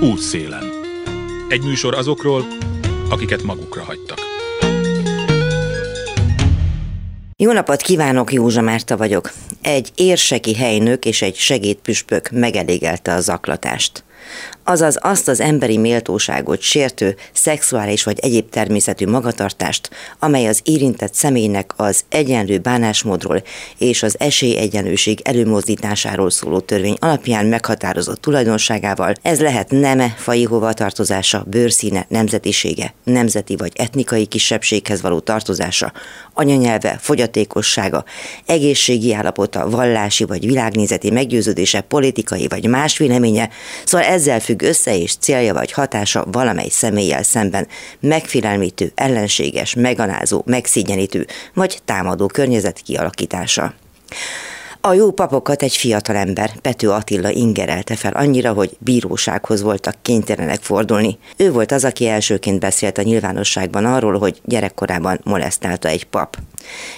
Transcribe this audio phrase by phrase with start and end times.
[0.00, 0.64] Útszélen.
[1.48, 2.46] Egy műsor azokról,
[3.10, 4.18] akiket magukra hagytak.
[7.36, 9.30] Jó napot kívánok, Józsa Márta vagyok.
[9.62, 14.04] Egy érseki helynök és egy segédpüspök megelégelte a zaklatást
[14.68, 21.72] azaz azt az emberi méltóságot sértő, szexuális vagy egyéb természetű magatartást, amely az érintett személynek
[21.76, 23.42] az egyenlő bánásmódról
[23.78, 32.06] és az esélyegyenlőség előmozdításáról szóló törvény alapján meghatározott tulajdonságával, ez lehet neme, fai hovatartozása, bőrszíne,
[32.08, 35.92] nemzetisége, nemzeti vagy etnikai kisebbséghez való tartozása,
[36.34, 38.04] anyanyelve, fogyatékossága,
[38.46, 43.48] egészségi állapota, vallási vagy világnézeti meggyőződése, politikai vagy más véleménye,
[43.84, 47.66] szóval ezzel függ össze és célja vagy hatása valamely személlyel szemben
[48.00, 53.74] megfélelmítő, ellenséges, meganázó, megszígyenítő vagy támadó környezet kialakítása.
[54.80, 61.18] A jó papokat egy fiatalember, Pető Attila ingerelte fel annyira, hogy bírósághoz voltak kénytelenek fordulni.
[61.36, 66.36] Ő volt az, aki elsőként beszélt a nyilvánosságban arról, hogy gyerekkorában molesztálta egy pap.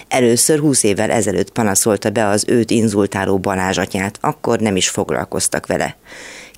[0.08, 5.66] Először húsz évvel ezelőtt panaszolta be az őt inzultáló Balázs atyát, akkor nem is foglalkoztak
[5.66, 5.96] vele.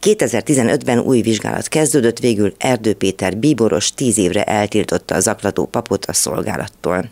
[0.03, 6.13] 2015-ben új vizsgálat kezdődött, végül Erdő Péter bíboros tíz évre eltiltotta a zaklató papot a
[6.13, 7.11] szolgálattól.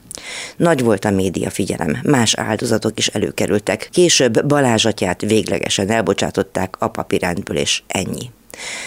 [0.57, 3.89] Nagy volt a média figyelem, más áldozatok is előkerültek.
[3.93, 8.31] Később Balázs atyát véglegesen elbocsátották a papirendből, és ennyi.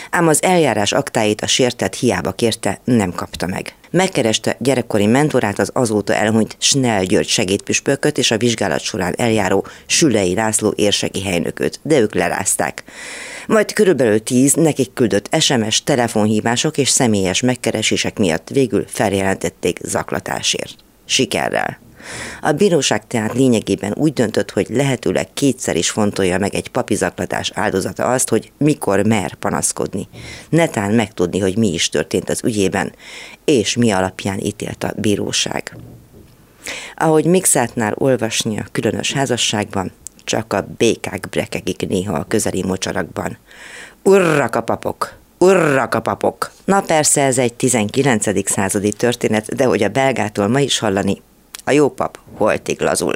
[0.10, 3.74] Ám az eljárás aktáit a sértett hiába kérte, nem kapta meg.
[3.96, 10.34] Megkereste gyerekkori mentorát az azóta elhunyt Snell György segédpüspököt és a vizsgálat során eljáró Sülei
[10.34, 12.84] László érseki helynököt, de ők lerázták.
[13.48, 20.76] Majd körülbelül tíz nekik küldött SMS, telefonhívások és személyes megkeresések miatt végül feljelentették zaklatásért.
[21.06, 21.80] Sikerrel.
[22.42, 28.12] A bíróság tehát lényegében úgy döntött, hogy lehetőleg kétszer is fontolja meg egy papizaklatás áldozata
[28.12, 30.08] azt, hogy mikor mer panaszkodni.
[30.50, 32.94] Netán megtudni, hogy mi is történt az ügyében,
[33.46, 35.78] és mi alapján ítélt a bíróság.
[36.96, 39.92] Ahogy Mixátnál olvasni a különös házasságban,
[40.24, 43.38] csak a békák brekegik néha a közeli mocsarakban.
[44.04, 45.14] Urrak a papok!
[45.38, 46.52] Urrak a papok!
[46.66, 48.50] Na persze ez egy 19.
[48.50, 51.22] századi történet, de hogy a belgától ma is hallani,
[51.64, 53.16] a jó pap holtig lazul.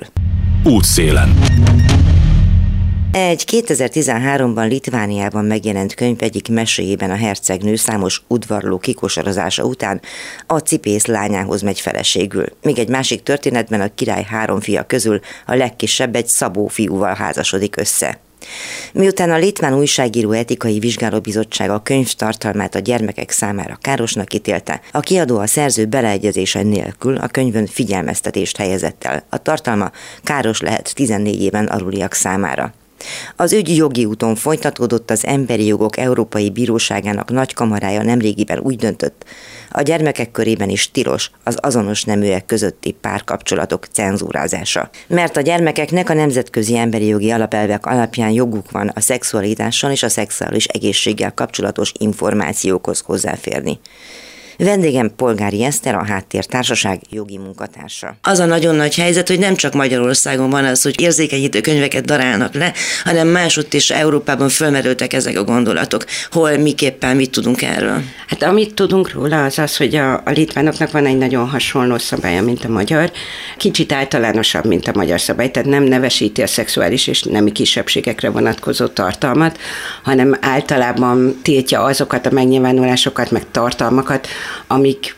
[0.63, 1.39] Útszélen.
[3.11, 10.01] Egy 2013-ban Litvániában megjelent könyv egyik meséjében a hercegnő számos udvarló kikosarazása után
[10.47, 12.45] a cipész lányához megy feleségül.
[12.61, 17.77] Még egy másik történetben a király három fia közül a legkisebb egy szabó fiúval házasodik
[17.77, 18.19] össze.
[18.93, 24.99] Miután a Litván Újságíró Etikai Vizsgálóbizottság a könyv tartalmát a gyermekek számára károsnak ítélte, a
[24.99, 29.23] kiadó a szerző beleegyezése nélkül a könyvön figyelmeztetést helyezett el.
[29.29, 29.91] A tartalma
[30.23, 32.73] káros lehet 14 éven aluliak számára.
[33.35, 39.25] Az ügy jogi úton folytatódott az Emberi Jogok Európai Bíróságának nagykamarája nemrégiben úgy döntött,
[39.71, 44.89] a gyermekek körében is tilos az azonos neműek közötti párkapcsolatok cenzúrázása.
[45.07, 50.09] Mert a gyermekeknek a nemzetközi emberi jogi alapelvek alapján joguk van a szexualitással és a
[50.09, 53.79] szexuális egészséggel kapcsolatos információkhoz hozzáférni.
[54.57, 58.15] Vendégem Polgári Eszter, a Háttértársaság jogi munkatársa.
[58.21, 62.53] Az a nagyon nagy helyzet, hogy nem csak Magyarországon van az, hogy érzékenyítő könyveket darálnak
[62.53, 62.73] le,
[63.03, 66.05] hanem másutt is Európában fölmerültek ezek a gondolatok.
[66.31, 68.01] Hol, miképpen, mit tudunk erről?
[68.27, 72.41] Hát amit tudunk róla az az, hogy a, a litvánoknak van egy nagyon hasonló szabálya,
[72.41, 73.11] mint a magyar.
[73.57, 78.87] Kicsit általánosabb, mint a magyar szabály, tehát nem nevesíti a szexuális és nemi kisebbségekre vonatkozó
[78.87, 79.57] tartalmat,
[80.03, 84.27] hanem általában tiltja azokat a megnyilvánulásokat, meg tartalmakat,
[84.67, 85.15] amik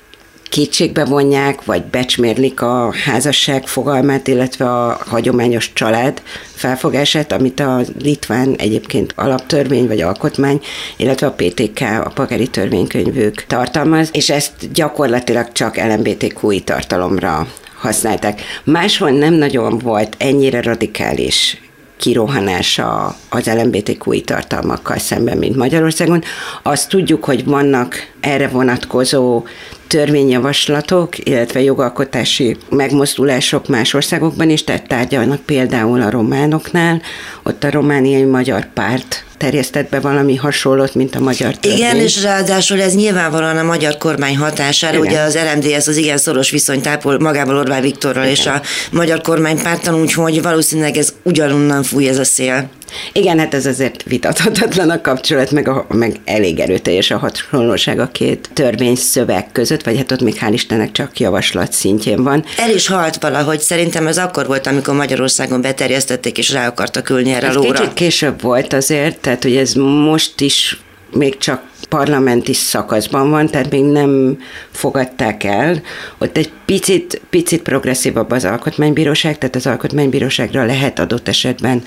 [0.50, 6.22] kétségbe vonják, vagy becsmérlik a házasság fogalmát, illetve a hagyományos család
[6.54, 10.62] felfogását, amit a litván egyébként alaptörvény vagy alkotmány,
[10.98, 18.42] illetve a PTK, a Pagari törvénykönyvük tartalmaz, és ezt gyakorlatilag csak LMBTQ-i tartalomra használták.
[18.64, 21.58] Máshol nem nagyon volt ennyire radikális
[22.00, 26.24] kirohanása az LMBTQI tartalmakkal szemben, mint Magyarországon.
[26.64, 29.44] Azt tudjuk, hogy vannak erre vonatkozó
[29.88, 37.02] törvényjavaslatok, illetve jogalkotási megmozdulások más országokban is, tehát tárgyalnak például a románoknál,
[37.44, 41.80] ott a romániai magyar párt terjesztett be valami hasonlót, mint a magyar törvény.
[41.80, 45.08] Igen, és ráadásul ez nyilvánvalóan a magyar kormány hatására, igen.
[45.08, 48.36] ugye az RMDS az igen szoros viszonyt tápol magával Orbán Viktorral igen.
[48.36, 52.70] és a magyar kormánypárton, úgyhogy valószínűleg ez ugyanonnan fúj ez a szél.
[53.14, 58.08] Igen, hát ez azért vitathatatlan a kapcsolat, meg, a, meg elég erőteljes a hasonlóság a
[58.08, 62.44] két törvényszöveg között, vagy hát ott még hál' Istennek csak javaslat szintjén van.
[62.58, 67.32] El is halt valahogy, szerintem ez akkor volt, amikor Magyarországon beterjesztették, és rá akartak ülni
[67.32, 67.80] erre ez a lóra.
[67.80, 70.80] Kicsit később volt azért, tehát hogy ez most is
[71.14, 74.38] még csak parlamenti szakaszban van, tehát még nem
[74.72, 75.82] fogadták el.
[76.18, 81.84] Ott egy picit, picit progresszívabb az alkotmánybíróság, tehát az alkotmánybíróságra lehet adott esetben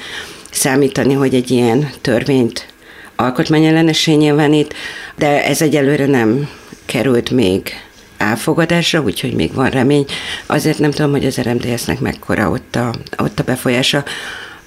[0.50, 2.66] számítani, hogy egy ilyen törvényt
[3.16, 4.74] alkotmányellenessé nyilvánít,
[5.16, 6.48] de ez egyelőre nem
[6.86, 7.72] került még
[8.16, 10.04] elfogadásra, úgyhogy még van remény.
[10.46, 14.04] Azért nem tudom, hogy az RMDS-nek mekkora ott a, ott a befolyása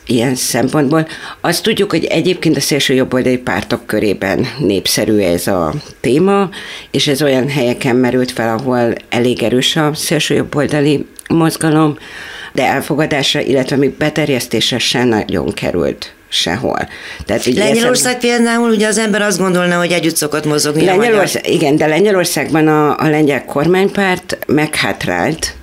[0.06, 1.08] ilyen szempontból.
[1.42, 6.50] Azt tudjuk, hogy egyébként a szélső jobboldali pártok körében népszerű ez a téma,
[6.92, 11.98] és ez olyan helyeken merült fel, ahol elég erős a szélső jobboldali mozgalom,
[12.54, 16.90] de elfogadásra, illetve még beterjesztésre sem nagyon került sehol.
[17.26, 18.30] Tehát, ugye Lengyelország eszem...
[18.30, 20.86] például, ugye az ember azt gondolna, hogy együtt szokott mozogni.
[20.86, 25.56] Lengyelország, igen, de Lengyelországban a, a lengyel kormánypárt meghátrált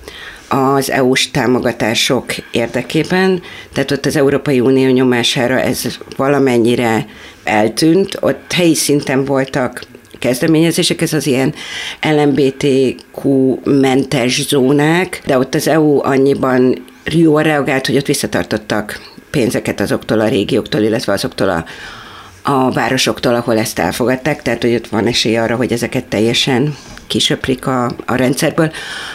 [0.53, 3.41] az EU-s támogatások érdekében,
[3.73, 7.05] tehát ott az Európai Unió nyomására ez valamennyire
[7.43, 9.81] eltűnt, ott helyi szinten voltak
[10.19, 11.53] kezdeményezések, ez az ilyen
[12.01, 19.01] LMBTQ-mentes zónák, de ott az EU annyiban jól reagált, hogy ott visszatartottak
[19.31, 21.65] pénzeket azoktól a régióktól, illetve azoktól a,
[22.41, 26.75] a városoktól, ahol ezt elfogadták, tehát hogy ott van esély arra, hogy ezeket teljesen
[27.07, 28.71] kisöprik a, a rendszerből.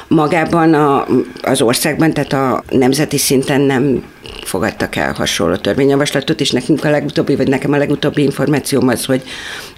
[0.09, 1.07] Magában a,
[1.43, 4.03] az országban, tehát a nemzeti szinten nem
[4.43, 9.23] fogadtak el hasonló törvényjavaslatot, és nekünk a legutóbbi, vagy nekem a legutóbbi információm az, hogy,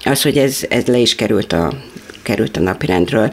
[0.04, 1.72] az, hogy ez, ez le is került a
[2.22, 3.32] került a napirendről,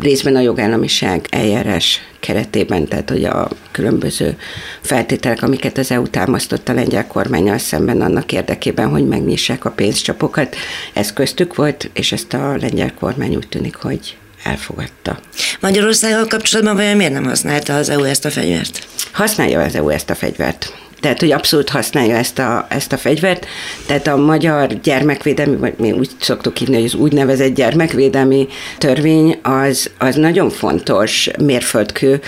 [0.00, 4.36] részben a jogállamiság eljárás keretében, tehát hogy a különböző
[4.80, 10.56] feltételek, amiket az EU támasztott a lengyel kormányal szemben annak érdekében, hogy megnyissák a pénzcsapokat,
[10.92, 15.18] ez köztük volt, és ezt a lengyel kormány úgy tűnik, hogy elfogadta.
[15.60, 18.86] Magyarországgal kapcsolatban vajon miért nem használta az EU ezt a fegyvert?
[19.12, 23.46] Használja az EU ezt a fegyvert tehát hogy abszolút használja ezt a, ezt a fegyvert.
[23.86, 28.46] Tehát a magyar gyermekvédelmi, vagy mi úgy szoktuk hívni, hogy az úgynevezett gyermekvédelmi
[28.78, 32.20] törvény, az, az nagyon fontos mérföldkő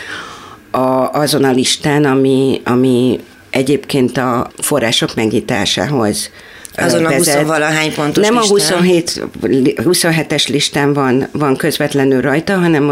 [0.70, 3.20] a, azon a listán, ami, ami
[3.50, 6.31] egyébként a források megnyitásához
[6.79, 8.79] azon a 20 valahány pontos Nem listán.
[8.79, 9.23] a 27,
[9.77, 12.89] 27-es listán van, van közvetlenül rajta, hanem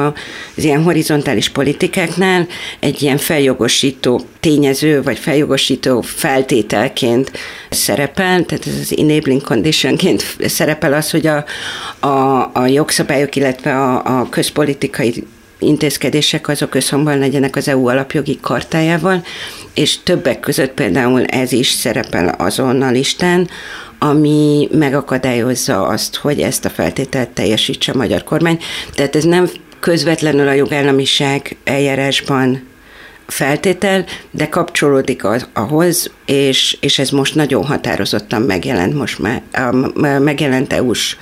[0.57, 2.47] az ilyen horizontális politikáknál
[2.81, 7.31] egy ilyen feljogosító tényező, vagy feljogosító feltételként
[7.71, 11.45] szerepel, tehát ez az enabling conditionként szerepel az, hogy a,
[12.07, 15.25] a, a jogszabályok, illetve a, a közpolitikai
[15.67, 19.23] intézkedések azok összhangban legyenek az EU alapjogi kartájával,
[19.75, 23.49] és többek között például ez is szerepel azon a listán,
[23.99, 28.59] ami megakadályozza azt, hogy ezt a feltételt teljesítse a magyar kormány.
[28.95, 29.49] Tehát ez nem
[29.81, 32.63] közvetlenül a jogállamiság eljárásban
[33.27, 39.43] feltétel, de kapcsolódik az, ahhoz, és, és ez most nagyon határozottan megjelent most már,
[40.21, 41.17] megjelent EU-s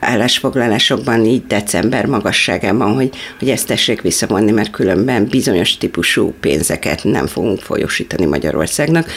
[0.00, 7.26] állásfoglalásokban így december magasságában, hogy, hogy ezt tessék visszavonni, mert különben bizonyos típusú pénzeket nem
[7.26, 9.10] fogunk folyosítani Magyarországnak.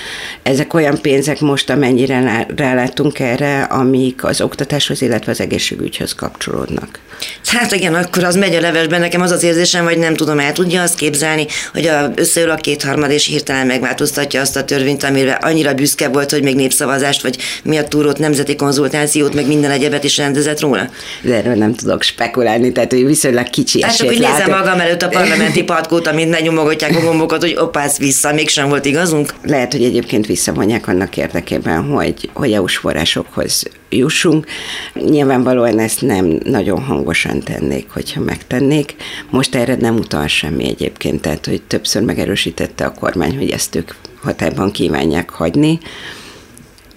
[0.44, 7.00] Ezek olyan pénzek most, amennyire rálátunk erre, amik az oktatáshoz, illetve az egészségügyhöz kapcsolódnak.
[7.46, 9.00] Hát igen, akkor az megy a levesben.
[9.00, 12.56] Nekem az az érzésem, hogy nem tudom, el tudja azt képzelni, hogy a, összeül a
[12.56, 17.38] kétharmad és hirtelen megváltoztatja azt a törvényt, amire annyira büszke volt, hogy még népszavazást, vagy
[17.64, 20.90] mi a túrót, nemzeti konzultációt, meg minden egyebet is rendezett róla.
[21.22, 25.02] De erről nem tudok spekulálni, tehát hogy viszonylag kicsi hát csak, hogy nézem magam előtt
[25.02, 29.34] a parlamenti patkót, amit megnyomogatják a gombokat, hogy opász vissza, mégsem volt igazunk.
[29.44, 34.46] Lehet, hogy egyébként visszavonják annak érdekében, hogy, hogy EU-s forrásokhoz jussunk.
[34.94, 38.96] Nyilvánvalóan ezt nem nagyon hangosan tennék, hogyha megtennék.
[39.30, 43.92] Most erre nem utal semmi egyébként, tehát hogy többször megerősítette a kormány, hogy ezt ők
[44.24, 45.80] hatályban kívánják hagyni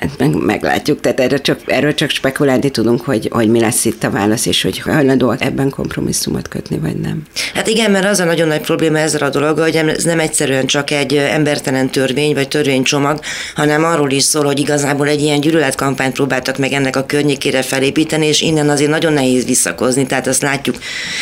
[0.03, 4.05] ezt meg, meglátjuk, tehát erről csak, erről csak spekulálni tudunk, hogy, hogy mi lesz itt
[4.05, 7.23] a válasz, és hogy hajlandóak ebben kompromisszumot kötni, vagy nem.
[7.55, 10.67] Hát igen, mert az a nagyon nagy probléma ezzel a dolog, hogy ez nem egyszerűen
[10.67, 13.21] csak egy embertelen törvény, vagy törvénycsomag,
[13.55, 18.27] hanem arról is szól, hogy igazából egy ilyen gyűlöletkampányt próbáltak meg ennek a környékére felépíteni,
[18.27, 20.77] és innen azért nagyon nehéz visszakozni, tehát azt látjuk,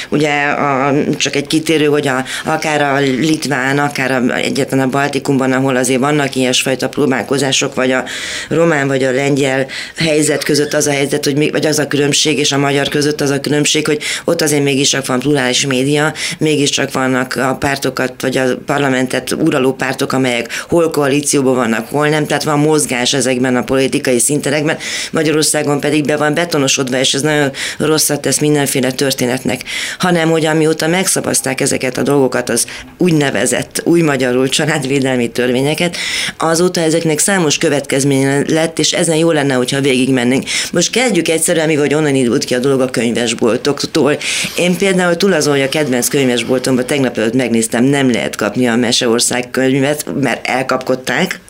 [0.08, 5.52] ugye a, csak egy kitérő, hogy a, akár a Litván, akár a, egyetlen a Baltikumban,
[5.52, 8.04] ahol azért vannak ilyesfajta próbálkozások, vagy a
[8.48, 11.86] rom román vagy a lengyel helyzet között az a helyzet, hogy még, vagy az a
[11.86, 16.12] különbség, és a magyar között az a különbség, hogy ott azért mégiscsak van plurális média,
[16.38, 22.26] mégiscsak vannak a pártokat, vagy a parlamentet uraló pártok, amelyek hol koalícióban vannak, hol nem,
[22.26, 24.78] tehát van mozgás ezekben a politikai szinterekben.
[25.12, 29.60] Magyarországon pedig be van betonosodva, és ez nagyon rosszat tesz mindenféle történetnek,
[29.98, 32.66] hanem hogy amióta megszavazták ezeket a dolgokat, az
[32.98, 35.96] úgynevezett új magyarul családvédelmi törvényeket,
[36.38, 40.44] azóta ezeknek számos következménye lett, és ezen jó lenne, hogyha végigmennénk.
[40.72, 44.18] Most kezdjük egyszerűen, mi hogy onnan indult ki a dolog a könyvesboltoktól.
[44.56, 48.76] Én például túl azon, hogy a kedvenc könyvesboltomban tegnap előtt megnéztem, nem lehet kapni a
[48.76, 51.40] Meseország könyvet, mert elkapkodták,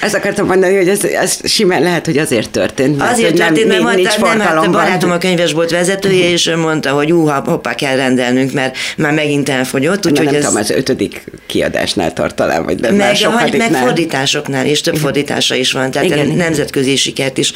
[0.00, 2.96] ezt akartam mondani, hogy ez, ez simán lehet, hogy azért történt.
[2.96, 6.56] Mert azért nem, történt, mert mondta, nem, hát a barátom a könyvesbolt vezetője, és ő
[6.56, 10.06] mondta, hogy úha, hoppá kell rendelnünk, mert már megint elfogyott.
[10.06, 10.44] Úgy, nem ez...
[10.44, 15.54] tudom, az ötödik kiadásnál tart talán, vagy de meg, meg, meg fordításoknál is, több fordítása
[15.54, 16.26] is van, tehát Igen.
[16.26, 17.52] nemzetközi sikert is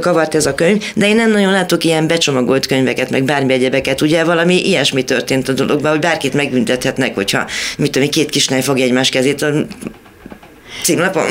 [0.00, 4.00] kavart ez a könyv, de én nem nagyon látok ilyen becsomagolt könyveket, meg bármi egyebeket,
[4.00, 7.46] ugye valami ilyesmi történt a dologban, hogy bárkit megbüntethetnek, hogyha
[7.78, 9.44] mit tudom, két kislány fogja egymás kezét,
[10.82, 11.24] címlapon?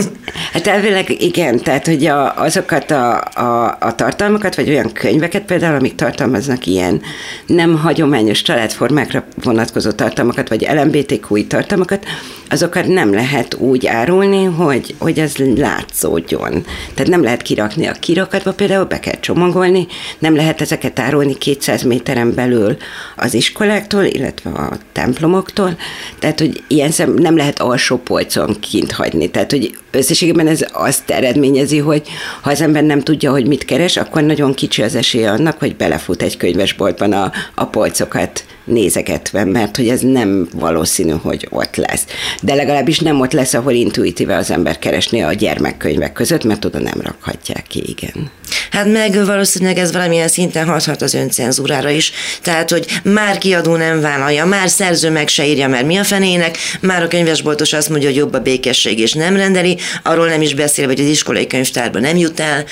[0.54, 5.75] Hát elvileg igen, tehát hogy a, azokat a, a, a tartalmakat, vagy olyan könyveket például,
[5.75, 7.01] amik tartalmaznak ilyen
[7.46, 12.06] nem hagyományos családformákra vonatkozó tartalmakat, vagy LMBTQ tartalmakat,
[12.50, 16.66] azokat nem lehet úgy árulni, hogy, hogy ez látszódjon.
[16.94, 19.88] Tehát nem lehet kirakni a kirakatba, például be kell csomagolni,
[20.20, 22.77] nem lehet ezeket árulni 200 méteren belül
[23.16, 25.77] az iskoláktól, illetve a templomoktól,
[26.20, 29.30] tehát hogy ilyen szem nem lehet alsó polcon kint hagyni.
[29.38, 32.01] Tehát, hogy összességében ez azt eredményezi, hogy
[32.41, 35.75] ha az ember nem tudja, hogy mit keres, akkor nagyon kicsi az esélye annak, hogy
[35.75, 42.06] belefut egy könyvesboltban a, a polcokat nézegetve, mert hogy ez nem valószínű, hogy ott lesz.
[42.41, 46.79] De legalábbis nem ott lesz, ahol intuitíve az ember keresné a gyermekkönyvek között, mert oda
[46.79, 48.32] nem rakhatják ki, igen.
[48.72, 52.12] Hát meg valószínűleg ez valamilyen szinten hathat az öncenzúrára is.
[52.42, 56.58] Tehát, hogy már kiadó nem vállalja, már szerző meg se írja, mert mi a fenének,
[56.82, 60.54] már a könyvesboltos azt mondja, hogy jobb a békesség és nem rendeli, arról nem is
[60.54, 62.66] beszél, hogy az iskolai könyvtárban nem jut el,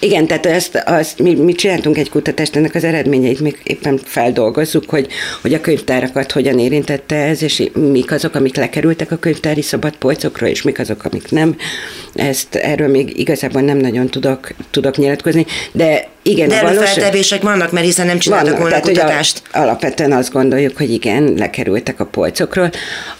[0.00, 4.90] igen, tehát ezt, azt, mi, mi csináltunk egy kutatást, ennek az eredményeit még éppen feldolgozzuk,
[4.90, 5.08] hogy,
[5.42, 10.46] hogy a könyvtárakat hogyan érintette ez, és mik azok, amik lekerültek a könyvtári szabad polcokra,
[10.46, 11.56] és mik azok, amik nem.
[12.14, 16.90] Ezt erről még igazából nem nagyon tudok, tudok nyilatkozni, de igen, De valós...
[16.90, 19.42] feltevések vannak, mert hiszen nem csináltak vannak, volna tehát, kutatást.
[19.52, 22.70] A, alapvetően azt gondoljuk, hogy igen, lekerültek a polcokról.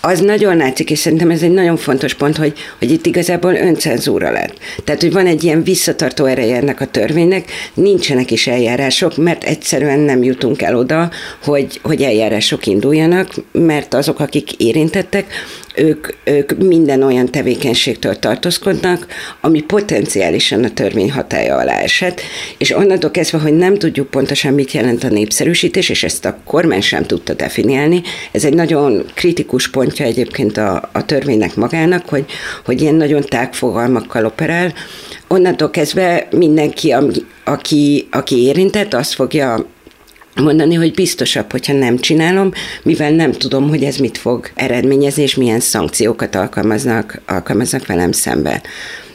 [0.01, 4.31] Az nagyon látszik, és szerintem ez egy nagyon fontos pont, hogy, hogy itt igazából öncenzúra
[4.31, 4.55] lett.
[4.85, 9.99] Tehát, hogy van egy ilyen visszatartó ereje ennek a törvénynek, nincsenek is eljárások, mert egyszerűen
[9.99, 11.11] nem jutunk el oda,
[11.45, 15.27] hogy, hogy eljárások induljanak, mert azok, akik érintettek,
[15.75, 19.07] ők, ők minden olyan tevékenységtől tartózkodnak,
[19.41, 22.21] ami potenciálisan a törvény hatája alá esett,
[22.59, 26.81] és onnantól kezdve, hogy nem tudjuk pontosan, mit jelent a népszerűsítés, és ezt a kormány
[26.81, 32.25] sem tudta definiálni, ez egy nagyon kritikus pontja egyébként a, a törvénynek magának, hogy,
[32.65, 34.73] hogy ilyen nagyon tágfogalmakkal operál,
[35.29, 36.95] onnantól kezdve mindenki,
[37.45, 39.67] aki, aki érintett, azt fogja
[40.43, 45.35] mondani, hogy biztosabb, hogyha nem csinálom, mivel nem tudom, hogy ez mit fog eredményezni, és
[45.35, 48.63] milyen szankciókat alkalmaznak, alkalmaznak velem szembe.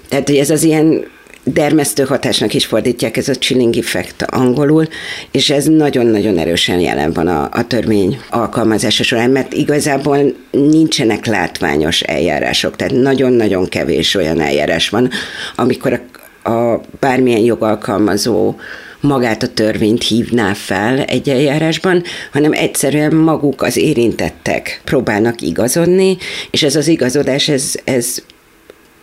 [0.10, 1.06] Tehát, hogy ez az ilyen
[1.44, 4.88] dermesztő hatásnak is fordítják, ez a chilling effect angolul,
[5.32, 12.02] és ez nagyon-nagyon erősen jelen van a, a törvény alkalmazása során, mert igazából nincsenek látványos
[12.02, 15.10] eljárások, tehát nagyon-nagyon kevés olyan eljárás van,
[15.56, 16.02] amikor
[16.44, 18.56] a, a bármilyen jogalkalmazó
[19.06, 26.18] magát a törvényt hívná fel egy eljárásban, hanem egyszerűen maguk az érintettek próbálnak igazodni,
[26.52, 28.24] és ez az igazodás, ez, ez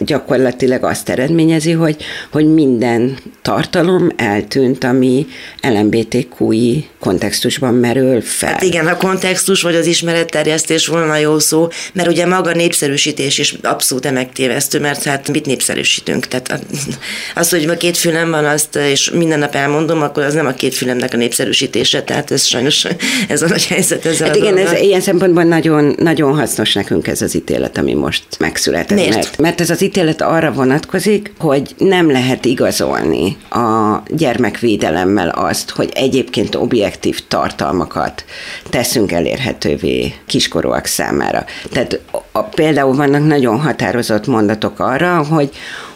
[0.05, 1.97] gyakorlatilag azt eredményezi, hogy,
[2.31, 5.27] hogy minden tartalom eltűnt, ami
[5.63, 8.53] LMBTQI kontextusban merül fel.
[8.53, 13.55] Hát igen, a kontextus vagy az ismeretterjesztés volna jó szó, mert ugye maga népszerűsítés is
[13.63, 16.27] abszolút megtévesztő, mert hát mit népszerűsítünk?
[16.27, 16.65] Tehát
[17.35, 20.53] az, hogy a két fülem van, azt, és minden nap elmondom, akkor az nem a
[20.53, 22.87] két fülemnek a népszerűsítése, tehát ez sajnos
[23.29, 27.07] ez a nagy helyzet ezzel hát a igen, ez ilyen szempontból nagyon, nagyon hasznos nekünk
[27.07, 28.99] ez az ítélet, ami most megszületett.
[28.99, 29.15] Miért?
[29.15, 35.91] Mert, mert ez az ítélet arra vonatkozik, hogy nem lehet igazolni a gyermekvédelemmel azt, hogy
[35.95, 38.25] egyébként objektív tartalmakat
[38.71, 41.45] teszünk elérhetővé kiskorúak számára.
[41.73, 42.01] Tehát
[42.33, 45.51] a, például vannak nagyon határozott mondatok arra, hogy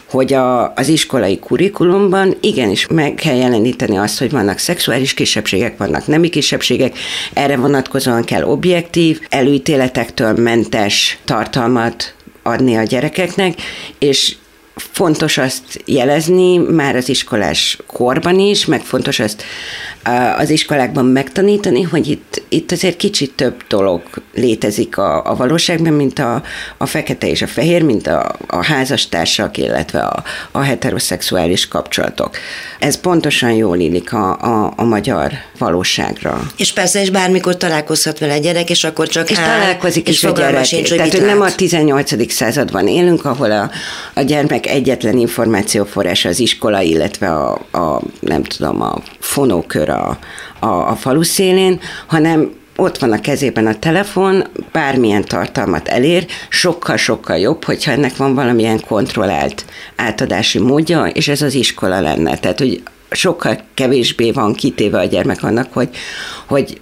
[0.09, 6.07] hogy a, az iskolai kurikulumban igenis meg kell jeleníteni azt, hogy vannak szexuális kisebbségek, vannak
[6.07, 6.97] nemi kisebbségek,
[7.33, 12.15] erre vonatkozóan kell objektív, előítéletektől mentes tartalmat
[12.49, 13.61] adni a gyerekeknek,
[13.99, 14.35] és
[14.77, 19.43] fontos azt jelezni már az iskolás korban is, meg fontos azt
[20.37, 24.01] az iskolákban megtanítani, hogy itt, itt azért kicsit több dolog
[24.33, 26.43] létezik a, a valóságban, mint a,
[26.77, 32.37] a fekete és a fehér, mint a, a házastársak, illetve a, a heteroszexuális kapcsolatok.
[32.79, 36.41] Ez pontosan jól illik a, a, a magyar valóságra.
[36.57, 40.15] És persze, és bármikor találkozhat vele egy gyerek, és akkor csak és áll, találkozik és
[40.15, 40.65] is a gyerek.
[40.65, 42.31] Sincs, hogy Tehát, hogy nem a 18.
[42.31, 43.71] században élünk, ahol a,
[44.13, 50.19] a gyermek egyetlen információforrás az iskola, illetve a, a nem tudom, a fonókör a,
[50.59, 57.37] a, a falu szélén, hanem ott van a kezében a telefon, bármilyen tartalmat elér, sokkal-sokkal
[57.37, 62.37] jobb, hogyha ennek van valamilyen kontrollált átadási módja, és ez az iskola lenne.
[62.37, 65.89] Tehát, hogy sokkal kevésbé van kitéve a gyermek annak, hogy,
[66.47, 66.81] hogy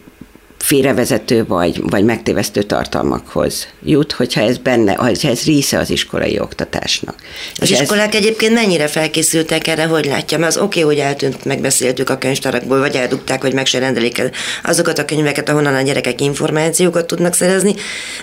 [0.65, 7.15] félrevezető vagy, vagy megtévesztő tartalmakhoz jut, hogyha ez benne, hogyha ez része az iskolai oktatásnak.
[7.59, 8.21] Az És iskolák ez...
[8.21, 10.37] egyébként mennyire felkészültek erre, hogy látja?
[10.37, 14.17] Mert az oké, okay, hogy eltűnt, megbeszéltük a könyvtárakból, vagy eldugták, hogy meg se rendelik
[14.17, 14.31] el
[14.63, 17.75] azokat a könyveket, ahonnan a gyerekek információkat tudnak szerezni,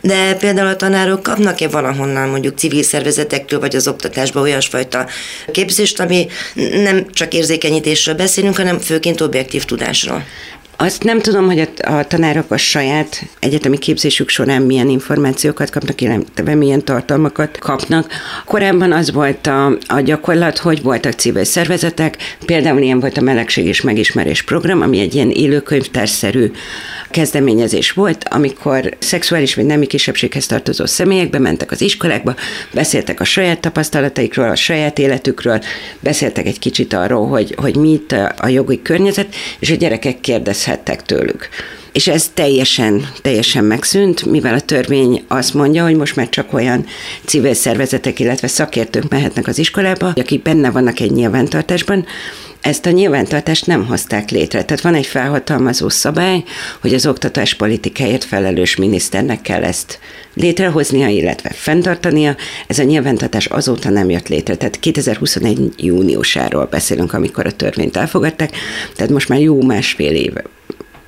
[0.02, 5.06] de például a tanárok kapnak-e valahonnan mondjuk civil szervezetektől, vagy az oktatásban olyasfajta
[5.52, 6.26] képzést, ami
[6.82, 10.24] nem csak érzékenyítésről beszélünk, hanem főként objektív tudásról.
[10.76, 16.00] Azt nem tudom, hogy a, a tanárok a saját egyetemi képzésük során milyen információkat kapnak,
[16.00, 18.12] illetve milyen tartalmakat kapnak.
[18.44, 23.66] Korábban az volt a, a gyakorlat, hogy voltak civil szervezetek, például ilyen volt a Melegség
[23.66, 26.50] és Megismerés program, ami egy ilyen élőkönyvtárszerű
[27.10, 32.34] kezdeményezés volt, amikor szexuális vagy nemi kisebbséghez tartozó személyek bementek az iskolákba,
[32.72, 35.60] beszéltek a saját tapasztalataikról, a saját életükről,
[36.00, 40.20] beszéltek egy kicsit arról, hogy, hogy mit a jogi környezet, és a gyerekek
[40.62, 41.48] kérdezhettek tőlük.
[41.92, 46.86] És ez teljesen, teljesen megszűnt, mivel a törvény azt mondja, hogy most már csak olyan
[47.24, 52.06] civil szervezetek, illetve szakértők mehetnek az iskolába, akik benne vannak egy nyilvántartásban,
[52.60, 54.64] ezt a nyilvántartást nem hozták létre.
[54.64, 56.44] Tehát van egy felhatalmazó szabály,
[56.80, 59.98] hogy az oktatás politikáért felelős miniszternek kell ezt
[60.34, 62.36] létrehoznia, illetve fenntartania.
[62.66, 64.56] Ez a nyilvántartás azóta nem jött létre.
[64.56, 68.56] Tehát 2021 júniusáról beszélünk, amikor a törvényt elfogadták,
[68.96, 70.44] tehát most már jó másfél éve,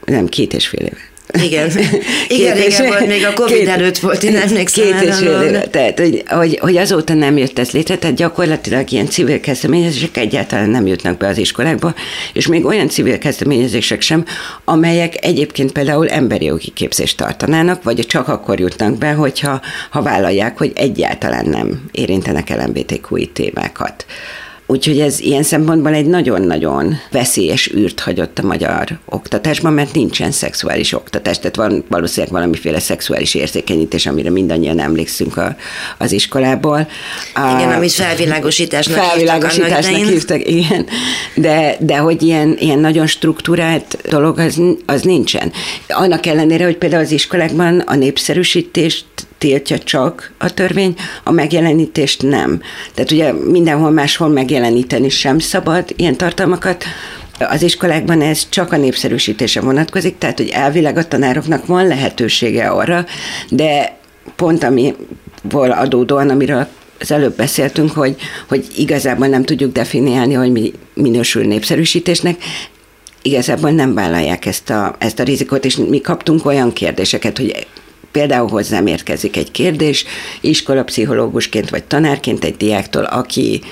[0.05, 1.71] nem két és fél éve igen,
[2.29, 4.85] igen, két igen, volt, még a Covid két, előtt volt, én emlékszem.
[4.85, 8.91] Két és fél éve, tehát hogy, hogy, hogy azóta nem jött ez létre, tehát gyakorlatilag
[8.91, 11.95] ilyen civil kezdeményezések egyáltalán nem jutnak be az iskolákba,
[12.33, 14.25] és még olyan civil kezdeményezések sem,
[14.65, 20.59] amelyek egyébként például emberi jogi képzést tartanának, vagy csak akkor jutnak be, hogyha ha vállalják,
[20.59, 24.07] hogy egyáltalán nem érintenek LMBTQI témákat.
[24.67, 30.93] Úgyhogy ez ilyen szempontból egy nagyon-nagyon veszélyes űrt hagyott a magyar oktatásban, mert nincsen szexuális
[30.93, 35.57] oktatás, tehát van valószínűleg valamiféle szexuális érzékenyítés, amire mindannyian emlékszünk a,
[35.99, 36.89] az iskolából.
[37.31, 40.87] Igen, a, amit felvilágosításnak felvilágosításnak hívtak, hívtak igen.
[41.35, 45.53] De, de hogy ilyen, ilyen nagyon struktúrált dolog, az, az nincsen.
[45.89, 49.05] Annak ellenére, hogy például az iskolákban a népszerűsítést
[49.45, 52.61] tiltja csak a törvény, a megjelenítést nem.
[52.95, 56.85] Tehát ugye mindenhol máshol megjeleníteni sem szabad ilyen tartalmakat,
[57.39, 63.07] az iskolákban ez csak a népszerűsítése vonatkozik, tehát hogy elvileg a tanároknak van lehetősége arra,
[63.51, 63.97] de
[64.37, 66.67] pont amiból adódóan, amiről
[67.01, 68.17] az előbb beszéltünk, hogy,
[68.49, 72.43] hogy igazából nem tudjuk definiálni, hogy mi minősül népszerűsítésnek,
[73.23, 77.67] igazából nem vállalják ezt a, ezt a rizikót, és mi kaptunk olyan kérdéseket, hogy
[78.15, 80.05] például hozzám érkezik egy kérdés,
[80.41, 83.63] iskolapszichológusként vagy tanárként egy diáktól, aki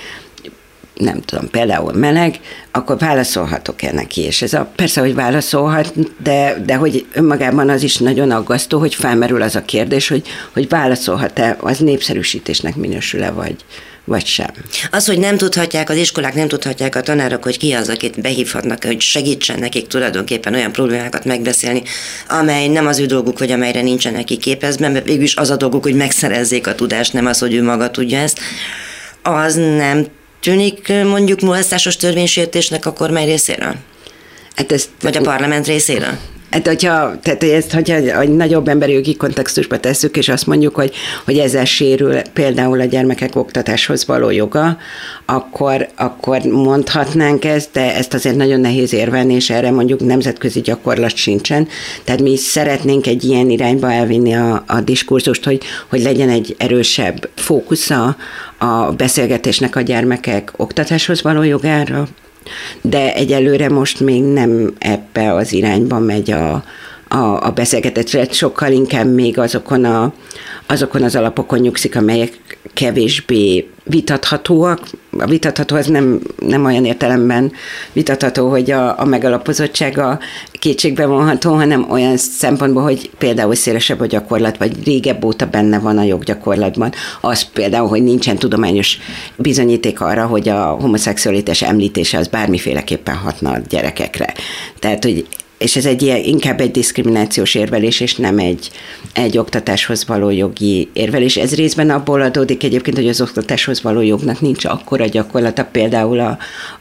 [0.94, 4.20] nem tudom, például meleg, akkor válaszolhatok-e neki?
[4.20, 8.94] És ez a, persze, hogy válaszolhat, de, de hogy önmagában az is nagyon aggasztó, hogy
[8.94, 13.56] felmerül az a kérdés, hogy, hogy válaszolhat-e, az népszerűsítésnek minősül-e, vagy,
[14.04, 14.50] vagy sem.
[14.90, 18.84] Az, hogy nem tudhatják, az iskolák nem tudhatják a tanárok, hogy ki az, akit behívhatnak,
[18.84, 21.82] hogy segítsen nekik tulajdonképpen olyan problémákat megbeszélni,
[22.28, 25.82] amely nem az ő dolguk, vagy amelyre nincsenek neki képezve, mert végülis az a dolguk,
[25.82, 28.40] hogy megszerezzék a tudást, nem az, hogy ő maga tudja ezt.
[29.22, 30.06] Az nem
[30.40, 33.74] tűnik mondjuk mulasztásos törvénysértésnek a kormány részéről?
[34.56, 36.18] Hát ezt, Vagy a parlament részéről?
[36.52, 40.94] Hát, hogyha, tehát ezt, hogyha a nagyobb emberi jogi kontextusba tesszük, és azt mondjuk, hogy,
[41.24, 44.76] hogy ezzel sérül például a gyermekek oktatáshoz való joga,
[45.24, 51.16] akkor, akkor mondhatnánk ezt, de ezt azért nagyon nehéz érvelni, és erre mondjuk nemzetközi gyakorlat
[51.16, 51.68] sincsen.
[52.04, 57.28] Tehát mi szeretnénk egy ilyen irányba elvinni a, a diskurzust, hogy, hogy legyen egy erősebb
[57.34, 58.16] fókusza
[58.58, 62.08] a beszélgetésnek a gyermekek oktatáshoz való jogára,
[62.80, 66.64] de egyelőre most még nem ebbe az irányba megy a,
[67.08, 70.12] a, a beszélgetés, sokkal inkább még azokon, a,
[70.66, 74.88] azokon az alapokon nyugszik, amelyek kevésbé vitathatóak.
[75.18, 77.52] A vitatható az nem, nem olyan értelemben
[77.92, 80.18] vitatható, hogy a, a megalapozottsága
[80.52, 85.98] kétségbe vonható, hanem olyan szempontból, hogy például szélesebb a gyakorlat, vagy régebb óta benne van
[85.98, 86.92] a joggyakorlatban.
[87.20, 88.98] Az például, hogy nincsen tudományos
[89.36, 94.34] bizonyíték arra, hogy a homoszexualitás említése az bármiféleképpen hatna a gyerekekre.
[94.78, 95.26] Tehát, hogy
[95.62, 98.70] és ez egy ilyen, inkább egy diszkriminációs érvelés, és nem egy,
[99.12, 101.36] egy oktatáshoz való jogi érvelés.
[101.36, 106.38] Ez részben abból adódik egyébként, hogy az oktatáshoz való jognak nincs akkora gyakorlata, például a,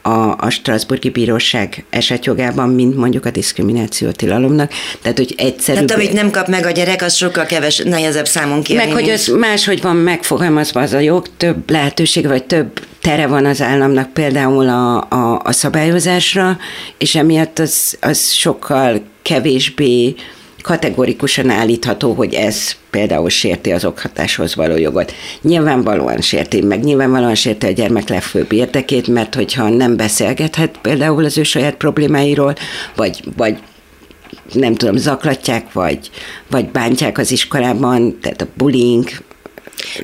[0.08, 4.72] a, a Strasburgi Bíróság esetjogában, mint mondjuk a diszkrimináció tilalomnak.
[5.02, 5.84] Tehát, hogy egyszerű.
[5.84, 8.84] Tehát amit nem kap meg a gyerek, az sokkal keves, nehezebb számon kérni.
[8.84, 13.46] Meg, hogy az máshogy van megfogalmazva az a jog, több lehetőség, vagy több tere van
[13.46, 16.58] az államnak például a, a, a szabályozásra,
[16.98, 20.14] és emiatt az, az sokkal kevésbé
[20.62, 25.12] kategorikusan állítható, hogy ez például sérti az oktatáshoz való jogot.
[25.42, 31.38] Nyilvánvalóan sérti, meg nyilvánvalóan sérti a gyermek legfőbb érdekét, mert hogyha nem beszélgethet például az
[31.38, 32.54] ő saját problémáiról,
[32.96, 33.58] vagy, vagy
[34.52, 36.10] nem tudom, zaklatják, vagy,
[36.50, 39.08] vagy bántják az iskolában, tehát a bullying,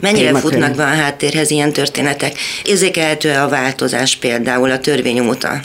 [0.01, 0.51] Mennyire témakör.
[0.51, 2.39] futnak be a háttérhez ilyen történetek?
[2.65, 5.61] Érzékelhető-e a változás például a törvény óta?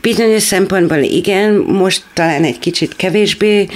[0.00, 3.68] Bizonyos szempontból igen, most talán egy kicsit kevésbé.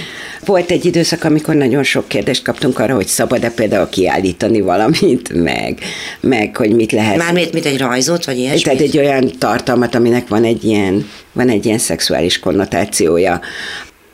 [0.45, 5.79] Volt egy időszak, amikor nagyon sok kérdést kaptunk arra, hogy szabad-e például kiállítani valamit, meg,
[6.21, 7.17] meg hogy mit lehet.
[7.17, 8.61] Mármint, mint egy rajzot, vagy ilyesmi?
[8.61, 13.41] Tehát egy olyan tartalmat, aminek van egy ilyen, van egy ilyen szexuális konnotációja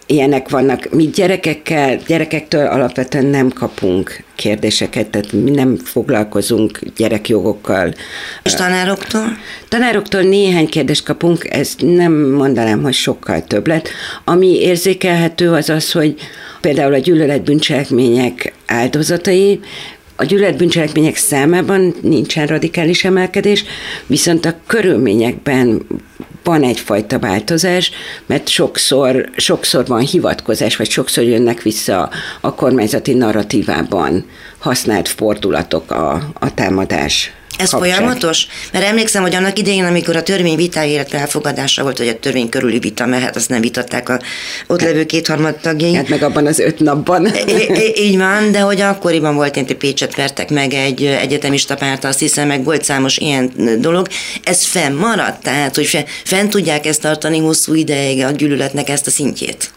[0.06, 0.88] ilyenek vannak.
[0.90, 7.94] Mi gyerekekkel, gyerekektől alapvetően nem kapunk kérdéseket, tehát mi nem foglalkozunk gyerekjogokkal.
[8.42, 9.38] És tanároktól?
[9.68, 13.88] Tanároktól néhány kérdést kapunk, ez nem mondanám, hogy sokkal több lett.
[14.24, 16.14] Ami érzékelhető az az, hogy
[16.60, 19.60] például a gyűlöletbűncselekmények áldozatai
[20.16, 23.64] a gyűlöletbűncselekmények számában nincsen radikális emelkedés,
[24.06, 25.86] viszont a körülményekben
[26.46, 27.90] van egyfajta változás,
[28.26, 34.24] mert sokszor, sokszor van hivatkozás, vagy sokszor jönnek vissza a kormányzati narratívában
[34.58, 37.94] használt fordulatok a, a támadás ez kapcsán.
[37.94, 38.46] folyamatos?
[38.72, 42.78] Mert emlékszem, hogy annak idején, amikor a törvény illetve elfogadása volt, hogy a törvény körüli
[42.78, 44.20] vita, mert hát azt nem vitatták a
[44.66, 45.94] ott levő kétharmad tagjai.
[45.94, 47.28] Hát meg abban az öt napban.
[47.94, 52.46] így van, de hogy akkoriban volt, hogy Pécset vertek meg egy egyetemista párt, azt hiszem,
[52.46, 54.06] meg volt számos ilyen dolog.
[54.44, 55.42] Ez fennmaradt?
[55.42, 59.70] Tehát, hogy fenn tudják ezt tartani hosszú ideig a gyűlöletnek ezt a szintjét?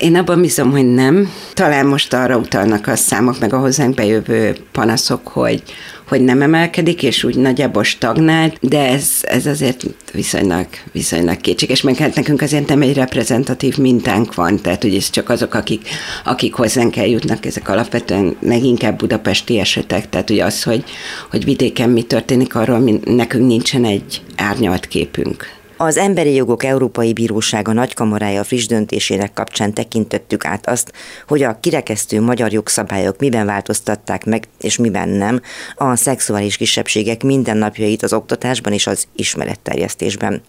[0.00, 1.32] Én abban bízom, hogy nem.
[1.54, 5.62] Talán most arra utalnak a számok, meg a hozzánk bejövő panaszok, hogy,
[6.10, 11.96] hogy nem emelkedik, és úgy nagyjából stagnált, de ez, ez azért viszonylag, viszonylag kétséges, meg
[11.96, 15.88] hát nekünk azért nem egy reprezentatív mintánk van, tehát hogy ez csak azok, akik,
[16.24, 20.84] akik hozzánk eljutnak, ezek alapvetően leginkább budapesti esetek, tehát ugye az, hogy,
[21.30, 25.59] hogy vidéken mi történik, arról mi, nekünk nincsen egy árnyalt képünk.
[25.82, 30.92] Az Emberi Jogok Európai Bírósága nagykamarája friss döntésének kapcsán tekintettük át azt,
[31.28, 35.40] hogy a kirekesztő magyar jogszabályok miben változtatták meg, és miben nem,
[35.76, 40.42] a szexuális kisebbségek mindennapjait az oktatásban és az ismeretterjesztésben.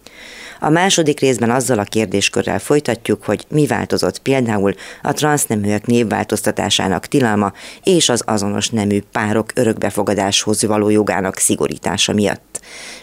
[0.60, 7.54] A második részben azzal a kérdéskörrel folytatjuk, hogy mi változott például a transzneműek névváltoztatásának tilalma
[7.84, 12.51] és az azonos nemű párok örökbefogadáshoz való jogának szigorítása miatt.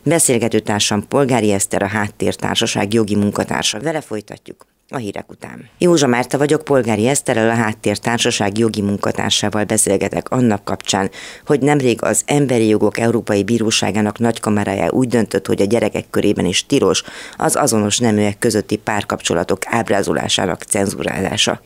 [0.02, 3.80] Beszélgető társam Polgári Eszter, a Háttértársaság jogi munkatársa.
[3.80, 5.68] Vele folytatjuk a hírek után.
[5.78, 11.10] Józsa Márta vagyok, polgári Eszterrel, a Háttértársaság jogi munkatársával beszélgetek annak kapcsán,
[11.46, 16.66] hogy nemrég az Emberi Jogok Európai Bíróságának nagykamarája úgy döntött, hogy a gyerekek körében is
[16.66, 17.02] tilos
[17.36, 21.60] az azonos neműek közötti párkapcsolatok ábrázolásának cenzurálása.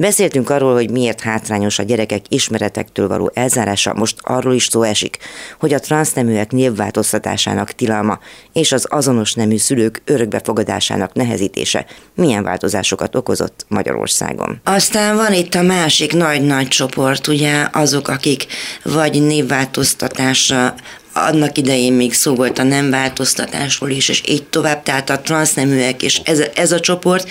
[0.00, 5.18] Beszéltünk arról, hogy miért hátrányos a gyerekek ismeretektől való elzárása, most arról is szó esik,
[5.58, 8.18] hogy a transzneműek névváltoztatásának tilalma
[8.52, 14.60] és az azonos nemű szülők örökbefogadásának nehezítése milyen változásokat okozott Magyarországon.
[14.64, 18.46] Aztán van itt a másik nagy-nagy csoport, ugye azok, akik
[18.82, 20.74] vagy névváltoztatásra
[21.12, 26.02] annak idején még szó volt a nem változtatásról is, és így tovább, tehát a transzneműek,
[26.02, 27.28] és ez, ez a csoport,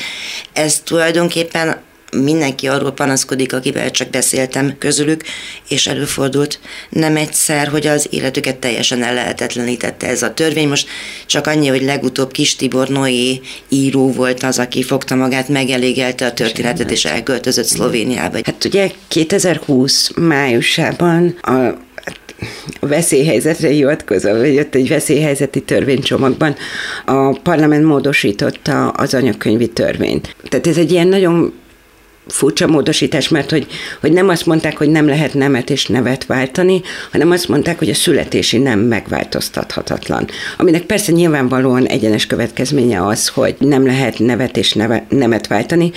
[0.54, 5.24] ez tulajdonképpen mindenki arról panaszkodik, akivel csak beszéltem közülük,
[5.70, 10.68] és előfordult nem egyszer, hogy az életüket teljesen ellehetetlenítette ez a törvény.
[10.68, 10.88] Most
[11.26, 16.34] csak annyi, hogy legutóbb Kis Tibor Noé író volt az, aki fogta magát, megelégelte a
[16.34, 18.38] történetet, és elköltözött Szlovéniába.
[18.44, 21.88] Hát ugye 2020 májusában a
[22.80, 26.56] a veszélyhelyzetre hivatkozva, vagy ott egy veszélyhelyzeti törvénycsomagban
[27.06, 30.36] a parlament módosította az anyakönyvi törvényt.
[30.50, 31.54] Tehát ez egy ilyen nagyon
[32.32, 33.68] furcsa módosítás, mert hogy,
[34.00, 37.90] hogy nem azt mondták, hogy nem lehet nemet és nevet váltani, hanem azt mondták, hogy
[37.90, 40.28] a születési nem megváltoztathatatlan.
[40.58, 45.92] Aminek persze nyilvánvalóan egyenes következménye az, hogy nem lehet nevet és neve, nemet váltani.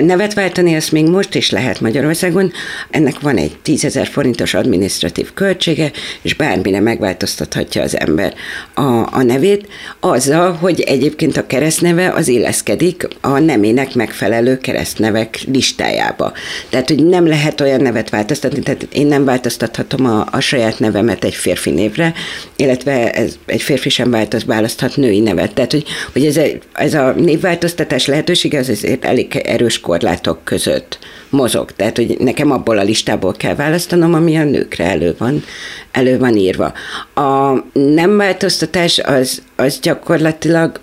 [0.00, 2.52] Nevet váltani azt még most is lehet Magyarországon,
[2.90, 5.90] ennek van egy tízezer forintos adminisztratív költsége,
[6.22, 8.34] és bármire megváltoztathatja az ember
[8.74, 9.68] a, a nevét,
[10.00, 16.32] azzal, hogy egyébként a keresztneve az illeszkedik a nemének megfelelő keresztnevek listájába listájába.
[16.68, 21.24] Tehát, hogy nem lehet olyan nevet változtatni, tehát én nem változtathatom a, a saját nevemet
[21.24, 22.12] egy férfi névre,
[22.56, 25.54] illetve ez, egy férfi sem változ, választhat női nevet.
[25.54, 30.98] Tehát, hogy, hogy ez, a, ez a névváltoztatás lehetősége az azért elég erős korlátok között
[31.30, 31.72] mozog.
[31.72, 35.44] Tehát, hogy nekem abból a listából kell választanom, ami a nőkre elő van,
[35.92, 36.72] elő van írva.
[37.14, 40.80] A nem változtatás az, az gyakorlatilag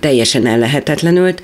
[0.00, 1.42] teljesen ellehetetlenült.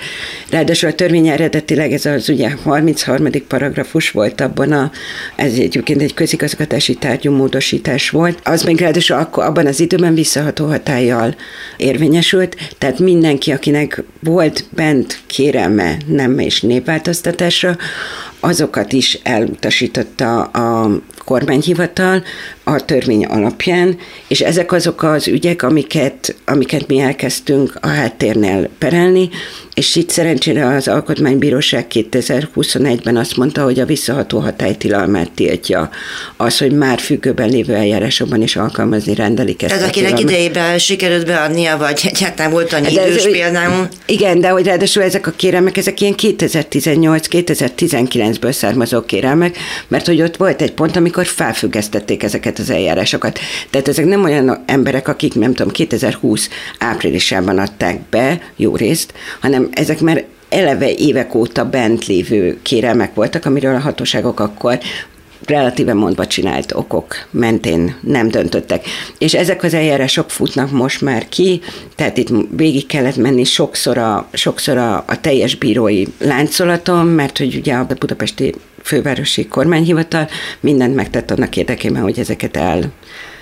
[0.50, 3.26] Ráadásul a törvény eredetileg ez az ugye 33.
[3.48, 4.90] paragrafus volt abban a,
[5.36, 10.66] ez egyébként egy közigazgatási tárgyú módosítás volt, az még ráadásul akkor, abban az időben visszaható
[10.66, 11.34] hatállyal
[11.76, 17.76] érvényesült, tehát mindenki, akinek volt bent kérelme nem és népváltoztatásra,
[18.40, 22.22] azokat is elutasította a kormányhivatal
[22.64, 29.28] a törvény alapján, és ezek azok az ügyek, amiket, amiket mi elkezdtünk a háttérnél perelni,
[29.74, 35.90] és itt szerencsére az Alkotmánybíróság 2021-ben azt mondta, hogy a visszaható hatálytilalmát tiltja
[36.36, 39.74] az, hogy már függőben lévő eljárásokban is alkalmazni rendelik ezt.
[39.74, 43.88] Tehát akinek idejében sikerült beadnia, vagy egyáltalán volt annyi de idős ez, például.
[44.06, 49.56] Igen, de hogy ráadásul ezek a kérelmek, ezek ilyen 2018-2019-ből származó kérelmek,
[49.88, 53.38] mert hogy ott volt egy pont, amikor felfüggesztették ezeket az eljárásokat.
[53.70, 59.68] Tehát ezek nem olyan emberek, akik nem tudom, 2020 áprilisában adták be jó részt, hanem
[59.72, 64.78] ezek már eleve évek óta bent lévő kérelmek voltak, amiről a hatóságok akkor
[65.46, 68.84] relatíve mondva csinált okok mentén nem döntöttek.
[69.18, 71.60] És ezek az eljárások futnak most már ki,
[71.94, 77.54] tehát itt végig kellett menni sokszor a, sokszor a, a teljes bírói láncolaton, mert hogy
[77.54, 78.54] ugye a budapesti
[78.88, 80.28] fővárosi kormányhivatal
[80.60, 82.92] mindent megtett annak érdekében, hogy ezeket el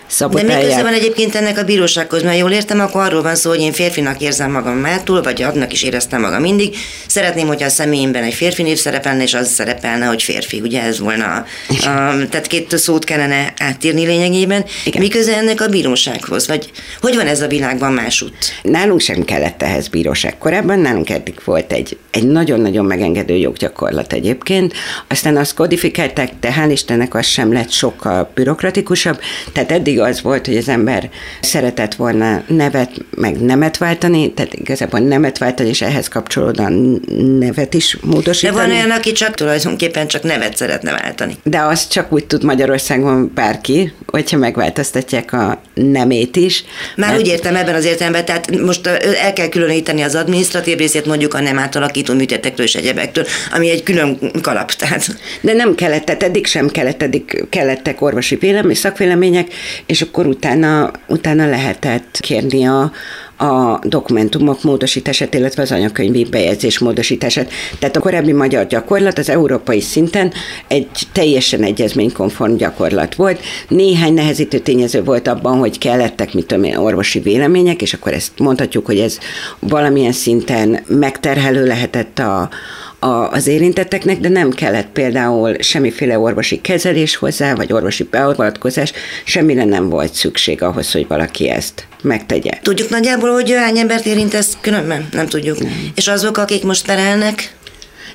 [0.06, 0.60] szabotálják.
[0.60, 2.22] De köze van egyébként ennek a bírósághoz?
[2.22, 5.72] Mert jól értem, akkor arról van szó, hogy én férfinak érzem magam mától, vagy adnak
[5.72, 6.76] is éreztem magam mindig.
[7.06, 10.60] Szeretném, hogyha a személyemben egy férfi név szerepelne, és az szerepelne, hogy férfi.
[10.60, 14.64] Ugye ez volna, a, a, tehát két szót kellene átírni lényegében.
[14.84, 15.02] Igen.
[15.02, 16.46] Mi köze ennek a bírósághoz?
[16.46, 18.34] Vagy hogy van ez a világban másút?
[18.62, 20.38] Nálunk sem kellett ehhez bíróság.
[20.38, 24.72] Korábban nálunk eddig volt egy, egy nagyon-nagyon megengedő joggyakorlat egyébként.
[25.08, 29.20] Aztán azt kodifikálták, de hál' Istennek az sem lett sokkal bürokratikusabb.
[29.52, 34.54] Tehát eddig mindig az volt, hogy az ember szeretett volna nevet, meg nemet váltani, tehát
[34.54, 37.00] igazából nemet váltani, és ehhez kapcsolódóan
[37.38, 38.56] nevet is módosítani.
[38.56, 41.36] De van olyan, aki csak tulajdonképpen csak nevet szeretne váltani.
[41.42, 46.64] De azt csak úgy tud Magyarországon bárki, hogyha megváltoztatják a nemét is.
[46.96, 47.20] Már mert...
[47.20, 48.86] úgy értem ebben az értelemben, tehát most
[49.22, 53.82] el kell különíteni az adminisztratív részét mondjuk a nem átalakító műtétektől és egyebektől, ami egy
[53.82, 54.72] külön kalap.
[54.72, 55.16] Tehát.
[55.40, 59.52] De nem kellett, tehát eddig sem kellett, eddig kellettek orvosi vélemény, szakvélemények,
[59.86, 62.92] és akkor utána, utána lehetett kérni a,
[63.36, 67.50] a dokumentumok módosítását, illetve az anyakönyvi bejegyzés módosítását.
[67.78, 70.32] Tehát a korábbi magyar gyakorlat az európai szinten
[70.68, 73.40] egy teljesen egyezménykonform gyakorlat volt.
[73.68, 78.32] Néhány nehezítő tényező volt abban, hogy kellettek, mit tudom én, orvosi vélemények, és akkor ezt
[78.38, 79.18] mondhatjuk, hogy ez
[79.58, 82.48] valamilyen szinten megterhelő lehetett a,
[82.98, 88.92] a, az érintetteknek, de nem kellett például semmiféle orvosi kezelés hozzá, vagy orvosi beavatkozás,
[89.24, 92.50] semmire nem volt szükség ahhoz, hogy valaki ezt megtegye.
[92.62, 95.08] Tudjuk nagyjából, hogy hány embert érint ez különben?
[95.12, 95.58] Nem tudjuk.
[95.58, 95.90] Nem.
[95.94, 97.54] És azok, akik most terelnek,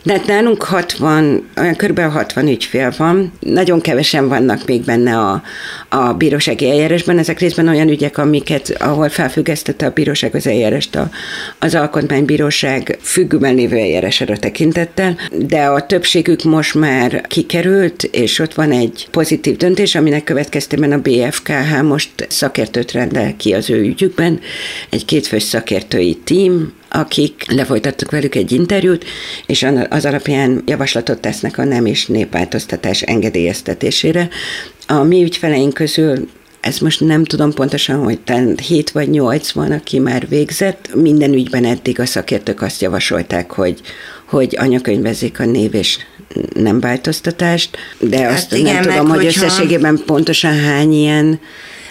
[0.03, 1.99] de hát nálunk 60, olyan kb.
[1.99, 5.41] 60 ügyfél van, nagyon kevesen vannak még benne a,
[5.89, 11.09] a bírósági eljárásban, ezek részben olyan ügyek, amiket, ahol felfüggesztette a bíróság az eljárást a,
[11.59, 18.71] az alkotmánybíróság függőben lévő eljárására tekintettel, de a többségük most már kikerült, és ott van
[18.71, 24.39] egy pozitív döntés, aminek következtében a BFKH most szakértőt rendel ki az ő ügyükben,
[24.89, 29.05] egy kétfős szakértői tím, akik lefolytattuk velük egy interjút,
[29.45, 34.29] és az alapján javaslatot tesznek a nem és népváltoztatás engedélyeztetésére.
[34.87, 36.27] A mi ügyfeleink közül
[36.61, 38.19] ez most nem tudom pontosan, hogy
[38.67, 40.95] 7 vagy 8 van, aki már végzett.
[40.95, 43.81] Minden ügyben eddig a szakértők azt javasolták, hogy,
[44.25, 45.97] hogy anyakönyvezik a név és
[46.53, 49.45] nem változtatást, de hát azt igen, nem tudom, hogy hogyha...
[49.45, 51.39] összességében pontosan hány ilyen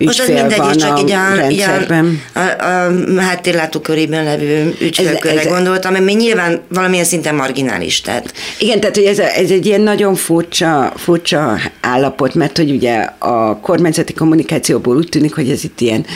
[0.05, 2.23] most az mindegy, van csak a, így a, rendszerben.
[2.33, 8.01] A, a, a háttérlátókörében levő ügyfélkörre gondoltam, ami nyilván valamilyen szinten marginális.
[8.01, 8.33] Tehát.
[8.59, 13.61] Igen, tehát hogy ez, ez egy ilyen nagyon furcsa, furcsa állapot, mert hogy ugye a
[13.61, 16.07] kormányzati kommunikációból úgy tűnik, hogy ez itt ilyen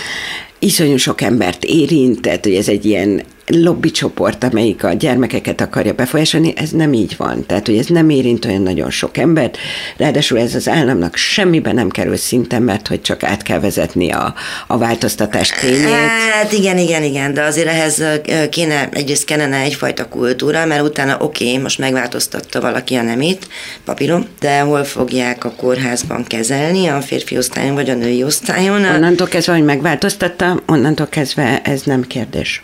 [0.59, 5.93] iszonyú sok embert érint, tehát hogy ez egy ilyen lobby csoport, amelyik a gyermekeket akarja
[5.93, 7.47] befolyásolni, ez nem így van.
[7.47, 9.59] Tehát, hogy ez nem érint olyan nagyon sok embert,
[9.97, 14.35] ráadásul ez az államnak semmiben nem kerül szinten, mert hogy csak át kell vezetni a,
[14.67, 15.89] a változtatás tényét.
[16.33, 18.03] Hát igen, igen, igen, de azért ehhez
[18.51, 23.49] kéne, egyrészt kellene egyfajta kultúra, mert utána oké, okay, most megváltoztatta valaki a nemét,
[23.85, 28.85] papírom, de hol fogják a kórházban kezelni, a férfi osztályon vagy a női osztályon?
[28.85, 32.63] Onnantól kezdve, hogy megváltoztatta, onnantól kezdve ez nem kérdés.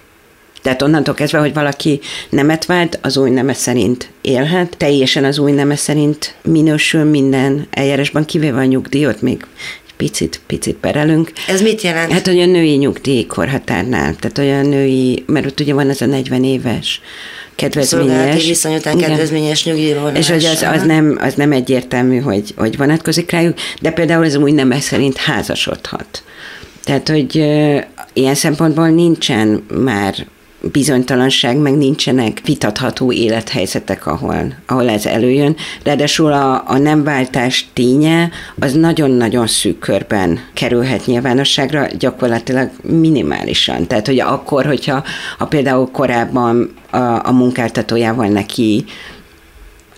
[0.63, 5.53] Tehát onnantól kezdve, hogy valaki nemet vált, az új neme szerint élhet, teljesen az új
[5.53, 9.47] neme szerint minősül minden eljárásban, kivéve a nyugdíjat, még
[9.97, 11.33] picit, picit perelünk.
[11.49, 12.13] Ez mit jelent?
[12.13, 16.45] Hát, hogy a női nyugdíjkorhatárnál, tehát olyan női, mert ott ugye van ez a 40
[16.45, 17.01] éves
[17.55, 18.47] kedvezményes.
[18.47, 20.19] Viszony után kedvezményes nyugdíjvonás.
[20.19, 24.35] És hogy az, az, nem, az nem egyértelmű, hogy, hogy vonatkozik rájuk, de például ez
[24.37, 26.23] új neme szerint házasodhat.
[26.85, 27.37] Tehát, hogy
[28.13, 30.27] ilyen szempontból nincsen már
[30.63, 35.57] bizonytalanság, meg nincsenek vitatható élethelyzetek, ahol, ahol ez előjön.
[35.85, 43.87] Ráadásul a, a nem váltás ténye az nagyon-nagyon szűk körben kerülhet nyilvánosságra, gyakorlatilag minimálisan.
[43.87, 45.05] Tehát, hogy akkor, hogyha
[45.39, 48.85] ha például korábban a, a munkáltatójával neki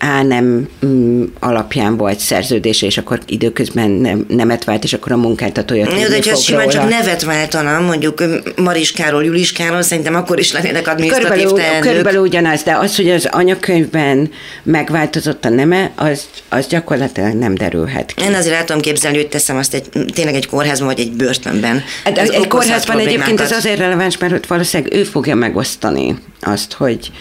[0.03, 5.17] a nem mm, alapján volt szerződés, és akkor időközben nem, nemet vált, és akkor a
[5.17, 8.23] munkáltatója Jó, de ha simán csak nevet váltana, mondjuk
[8.55, 11.89] Mariskáról, Juliskáról, szerintem akkor is lennének adminisztratív körülbelül, teendők.
[11.89, 14.31] Körülbelül ugyanaz, de az, hogy az anyakönyvben
[14.63, 18.23] megváltozott a neme, az, az gyakorlatilag nem derülhet ki.
[18.23, 21.83] Én azért el tudom képzelni, hogy teszem azt egy, tényleg egy kórházban, vagy egy börtönben.
[22.03, 27.11] Hát, egy kórházban egyébként ez azért releváns, mert ott valószínűleg ő fogja megosztani azt, hogy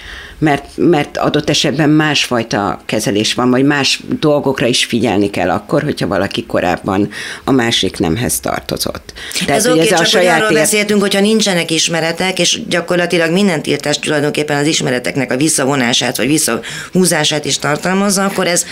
[0.42, 6.06] mert, mert adott esetben másfajta kezelés van, vagy más dolgokra is figyelni kell akkor, hogyha
[6.06, 7.08] valaki korábban
[7.44, 9.12] a másik nemhez tartozott.
[9.38, 10.56] Tehát, ez oké, okay, csak hogy arról ér...
[10.56, 17.44] beszéltünk, hogyha nincsenek ismeretek, és gyakorlatilag minden tiltás tulajdonképpen az ismereteknek a visszavonását, vagy visszahúzását
[17.44, 18.64] is tartalmazza, akkor ez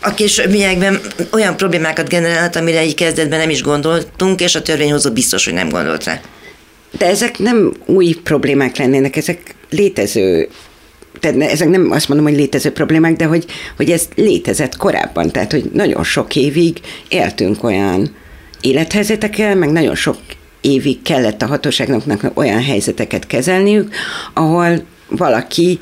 [0.00, 1.00] a későbbiekben
[1.32, 5.68] olyan problémákat generálhat, amire egy kezdetben nem is gondoltunk, és a törvényhozó biztos, hogy nem
[5.68, 6.20] gondolt rá.
[6.98, 10.48] De ezek nem új problémák lennének, ezek létező
[11.20, 13.44] tehát ezek nem azt mondom, hogy létező problémák, de hogy,
[13.76, 18.16] hogy ez létezett korábban, tehát hogy nagyon sok évig éltünk olyan
[18.60, 20.16] élethelyzetekkel, meg nagyon sok
[20.60, 23.94] évig kellett a hatóságoknak olyan helyzeteket kezelniük,
[24.34, 25.78] ahol valaki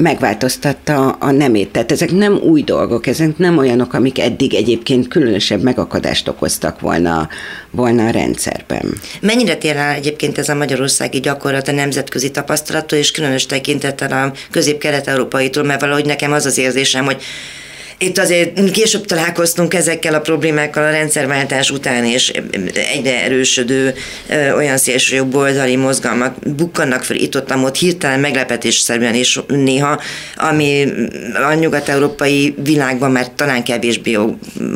[0.00, 1.68] megváltoztatta a nemét.
[1.68, 7.28] Tehát ezek nem új dolgok, ezek nem olyanok, amik eddig egyébként különösebb megakadást okoztak volna,
[7.70, 8.94] volna a rendszerben.
[9.20, 15.64] Mennyire tér egyébként ez a magyarországi gyakorlat a nemzetközi tapasztalattól, és különös tekintettel a közép-kelet-európaitól,
[15.64, 17.22] mert valahogy nekem az az érzésem, hogy
[18.02, 22.32] itt azért később találkoztunk ezekkel a problémákkal a rendszerváltás után, és
[22.94, 23.94] egyre erősödő
[24.56, 30.00] olyan szélsőjobboldali mozgalmak bukkannak fel itt ott, ott hirtelen meglepetésszerűen és néha,
[30.36, 30.84] ami
[31.50, 34.18] a nyugat-európai világban már talán kevésbé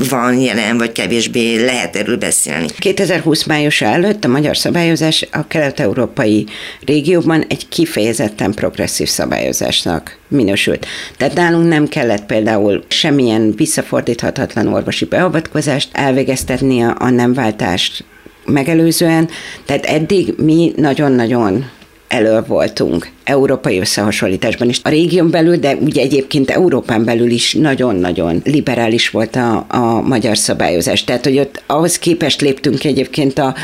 [0.09, 2.67] van jelen, vagy kevésbé lehet erről beszélni.
[2.79, 6.47] 2020 május előtt a magyar szabályozás a kelet-európai
[6.87, 10.87] régióban egy kifejezetten progresszív szabályozásnak minősült.
[11.17, 18.05] Tehát nálunk nem kellett például semmilyen visszafordíthatatlan orvosi beavatkozást elvégeztetni a nemváltást
[18.45, 19.29] megelőzően,
[19.65, 21.65] tehát eddig mi nagyon-nagyon
[22.09, 24.81] elő voltunk európai összehasonlításban is.
[24.83, 30.37] A régión belül, de ugye egyébként Európán belül is nagyon-nagyon liberális volt a, a magyar
[30.37, 31.05] szabályozás.
[31.05, 33.55] Tehát, hogy ott ahhoz képest léptünk egyébként a,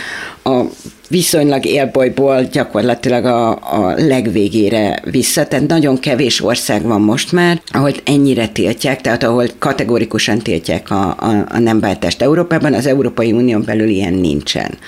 [0.43, 0.63] a
[1.11, 5.47] viszonylag élbolyból gyakorlatilag a, a legvégére vissza.
[5.47, 11.17] Tehát nagyon kevés ország van most már, ahol ennyire tiltják, tehát ahol kategorikusan tiltják a,
[11.19, 14.79] a, a nem váltást Európában, az Európai Unión belül ilyen nincsen.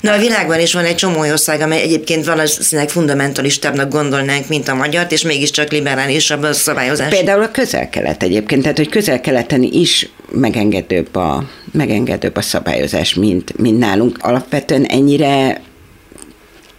[0.00, 4.74] Na a világban is van egy csomó ország, amely egyébként valószínűleg fundamentalistábbnak gondolnánk, mint a
[4.74, 7.08] magyar, és mégiscsak liberálisabb a szabályozás.
[7.08, 13.78] Például a közel-kelet egyébként, tehát hogy közel-keleten is megengedőbb a, megengedőbb a szabályozás, mint, mint
[13.78, 14.18] nálunk.
[14.20, 15.60] Alapvetően ennyire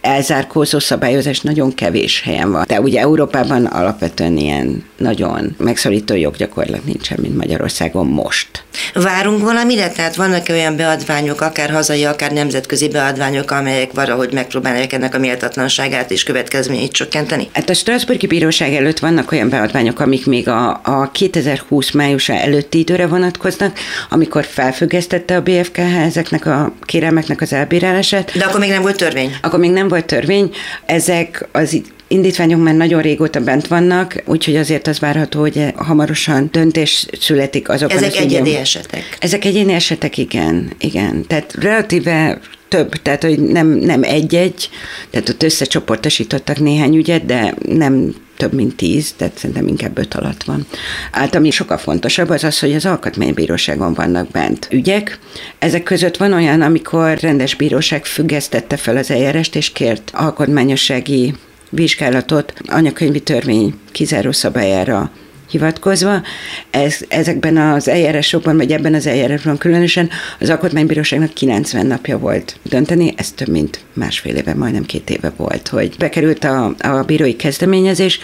[0.04, 2.64] elzárkózó szabályozás nagyon kevés helyen van.
[2.68, 8.64] De ugye Európában alapvetően ilyen nagyon megszorító joggyakorlat nincsen, mint Magyarországon most.
[8.94, 9.88] Várunk valamire?
[9.88, 16.10] Tehát vannak olyan beadványok, akár hazai, akár nemzetközi beadványok, amelyek valahogy megpróbálják ennek a méltatlanságát
[16.10, 17.48] és következményeit csökkenteni?
[17.52, 22.78] Hát a Strasburgi Bíróság előtt vannak olyan beadványok, amik még a, a 2020 májusa előtti
[22.78, 28.38] időre vonatkoznak, amikor felfüggesztette a BFKH ezeknek a kérelmeknek az elbírálását.
[28.38, 29.36] De akkor még nem volt törvény?
[29.42, 30.50] Akkor még nem volt törvény.
[30.86, 37.06] Ezek az indítványok már nagyon régóta bent vannak, úgyhogy azért az várható, hogy hamarosan döntés
[37.20, 38.60] születik azokban Ezek az egyedi ügyem.
[38.60, 39.16] esetek?
[39.20, 41.24] Ezek egyéni esetek, igen, igen.
[41.26, 44.68] Tehát relatíve több, tehát hogy nem, nem egy-egy,
[45.10, 50.42] tehát ott összecsoportosítottak néhány ügyet, de nem több mint tíz, tehát szerintem inkább öt alatt
[50.42, 50.66] van.
[51.12, 55.18] Hát ami sokkal fontosabb az az, hogy az alkotmánybíróságon vannak bent ügyek.
[55.58, 61.34] Ezek között van olyan, amikor rendes bíróság függesztette fel az eljárást, és kért alkotmányossági
[61.70, 65.10] vizsgálatot anyakönyvi törvény kizáró szabályára
[65.54, 66.22] hivatkozva.
[66.70, 73.14] Ez, ezekben az eljárásokban, vagy ebben az eljárásban különösen az Alkotmánybíróságnak 90 napja volt dönteni,
[73.16, 78.18] ez több mint másfél éve, majdnem két éve volt, hogy bekerült a, a bírói kezdeményezés.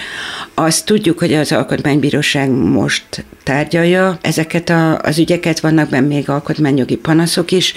[0.54, 6.96] Azt tudjuk, hogy az Alkotmánybíróság most tárgyalja ezeket a, az ügyeket, vannak benne még alkotmányjogi
[6.96, 7.74] panaszok is,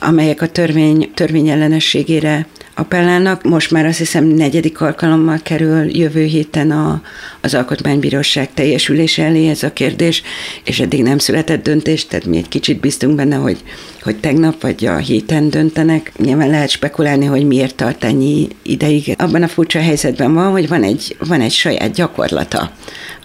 [0.00, 3.42] amelyek a törvény törvényellenességére appellálnak.
[3.42, 7.02] Most már azt hiszem negyedik alkalommal kerül jövő héten a,
[7.40, 8.54] az Alkotmánybíróság
[8.94, 10.22] teljesülése elé ez a kérdés,
[10.64, 13.58] és eddig nem született döntés, tehát mi egy kicsit biztunk benne, hogy,
[14.02, 16.12] hogy tegnap vagy a héten döntenek.
[16.18, 19.14] Nyilván lehet spekulálni, hogy miért tart ennyi ideig.
[19.18, 22.72] Abban a furcsa helyzetben van, hogy van egy, van egy saját gyakorlata,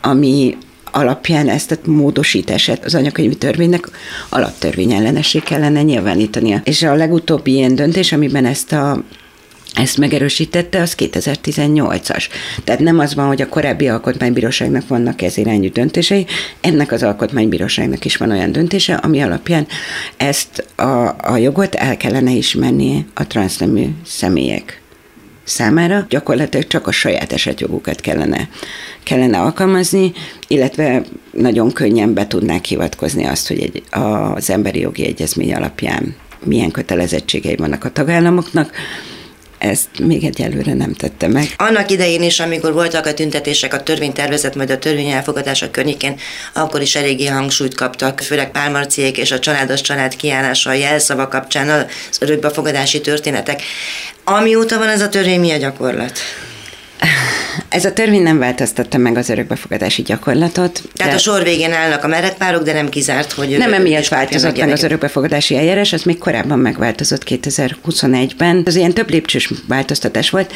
[0.02, 0.58] ami
[0.92, 3.90] alapján ezt a módosítását az anyakönyvi törvénynek
[4.30, 6.62] alaptörvény ellenesség kellene nyilvánítania.
[6.64, 9.04] És a legutóbbi ilyen döntés, amiben ezt a
[9.74, 12.26] ezt megerősítette, az 2018-as.
[12.64, 16.26] Tehát nem az van, hogy a korábbi alkotmánybíróságnak vannak ez irányú döntései,
[16.62, 19.68] ennek az alkotmánybíróságnak is van olyan döntése, ami alapján
[20.18, 24.82] ezt a, a jogot el kellene ismerni a transznemű személyek
[25.50, 28.50] számára gyakorlatilag csak a saját esetjogukat kellene,
[29.04, 30.12] kellene alkalmazni,
[30.48, 33.84] illetve nagyon könnyen be tudnák hivatkozni azt, hogy egy,
[34.36, 38.72] az emberi jogi egyezmény alapján milyen kötelezettségei vannak a tagállamoknak,
[39.60, 41.54] ezt még egyelőre nem tette meg.
[41.58, 46.20] Annak idején is, amikor voltak a tüntetések, a törvénytervezet, majd a törvény elfogadása környékén,
[46.54, 51.70] akkor is eléggé hangsúlyt kaptak, főleg Pálmarciék és a családos család kiállása, a jelszava kapcsán
[51.70, 53.62] az örökbefogadási történetek.
[54.24, 56.20] Amióta van ez a törvény, mi a gyakorlat?
[57.70, 60.82] Ez a törvény nem változtatta meg az örökbefogadási gyakorlatot.
[60.94, 63.58] Tehát a sor végén állnak a merekpárok, de nem kizárt, hogy...
[63.58, 68.64] Nem emiatt változott meg az örökbefogadási eljárás, az még korábban megváltozott 2021-ben.
[68.66, 70.54] Az ilyen több lépcsős változtatás volt.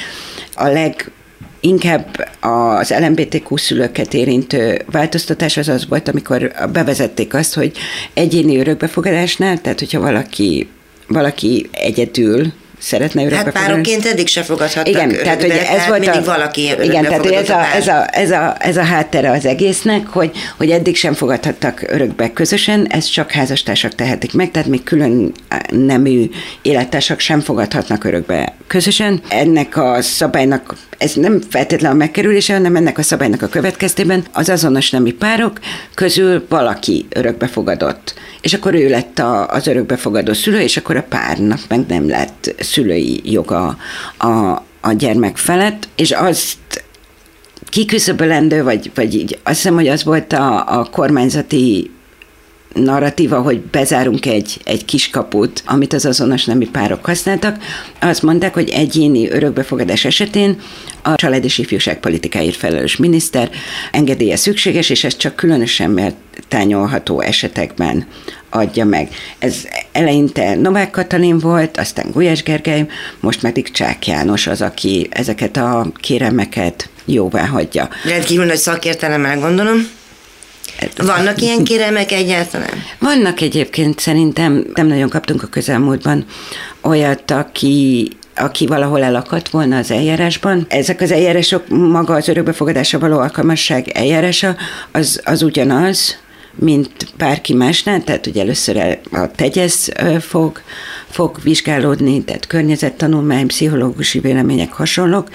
[0.55, 1.11] A leg
[1.59, 7.71] inkább az LMBTQ szülőket érintő változtatás az az volt, amikor bevezették azt, hogy
[8.13, 10.67] egyéni örökbefogadásnál, tehát hogyha valaki
[11.07, 12.53] valaki egyedül
[12.83, 16.21] szeretne örökbe Hát párokként eddig se fogadhattak Igen, örökbe, tehát hogy ez hát volt mindig
[16.21, 20.07] a, valaki Igen, tehát ez a, ez, a, ez, a, ez a háttere az egésznek,
[20.07, 25.31] hogy, hogy eddig sem fogadhattak örökbe közösen, ezt csak házastársak tehetik meg, tehát még külön
[25.69, 26.29] nemű
[26.61, 29.21] élettársak sem fogadhatnak örökbe közösen.
[29.29, 34.49] Ennek a szabálynak ez nem feltétlenül a megkerülése, hanem ennek a szabálynak a következtében az
[34.49, 35.59] azonos nemi párok
[35.93, 38.13] közül valaki örökbefogadott.
[38.43, 42.55] És akkor ő lett a, az örökbefogadó szülő, és akkor a párnak meg nem lett
[42.59, 43.77] szülői joga
[44.17, 44.27] a,
[44.81, 46.83] a gyermek felett, és azt
[47.69, 51.91] kiküszöbölendő, vagy, vagy így, azt hiszem, hogy az volt a, a kormányzati
[52.73, 57.57] narratíva, hogy bezárunk egy, egy kiskaput, amit az azonos nemi párok használtak.
[58.01, 60.61] Azt mondták, hogy egyéni örökbefogadás esetén
[61.01, 63.49] a család és ifjúságpolitikáért felelős miniszter
[63.91, 68.07] engedélye szükséges, és ez csak különösen méltányolható esetekben
[68.49, 69.09] adja meg.
[69.39, 69.55] Ez
[69.91, 72.85] eleinte Novák Katalin volt, aztán Gulyás Gergely,
[73.19, 77.89] most pedig Csák János az, aki ezeket a kéremeket jóvá hagyja.
[78.05, 79.87] Rendkívül nagy szakértelemmel gondolom.
[80.95, 82.83] Vannak ilyen kérelmek egyáltalán?
[82.99, 86.25] Vannak egyébként, szerintem nem nagyon kaptunk a közelmúltban
[86.81, 90.65] olyat, aki aki valahol elakadt volna az eljárásban.
[90.69, 94.55] Ezek az eljárások, maga az örökbefogadásra való alkalmasság eljárása,
[94.91, 96.17] az, az ugyanaz,
[96.55, 99.89] mint bárki másnál, tehát ugye először a tegyesz
[100.19, 100.61] fog,
[101.09, 105.29] fog vizsgálódni, tehát környezettanulmány, pszichológusi vélemények hasonlók,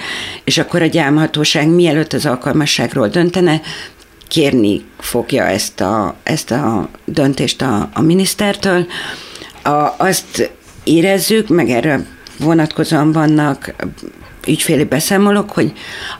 [0.45, 3.61] és akkor a gyámhatóság mielőtt az alkalmasságról döntene,
[4.29, 8.87] kérni fogja ezt a, ezt a döntést a, a minisztertől.
[9.62, 10.51] A, azt
[10.85, 12.07] érezzük, meg erre
[12.39, 13.74] vonatkozóan vannak
[14.47, 15.72] ügyféli beszámolok, hogy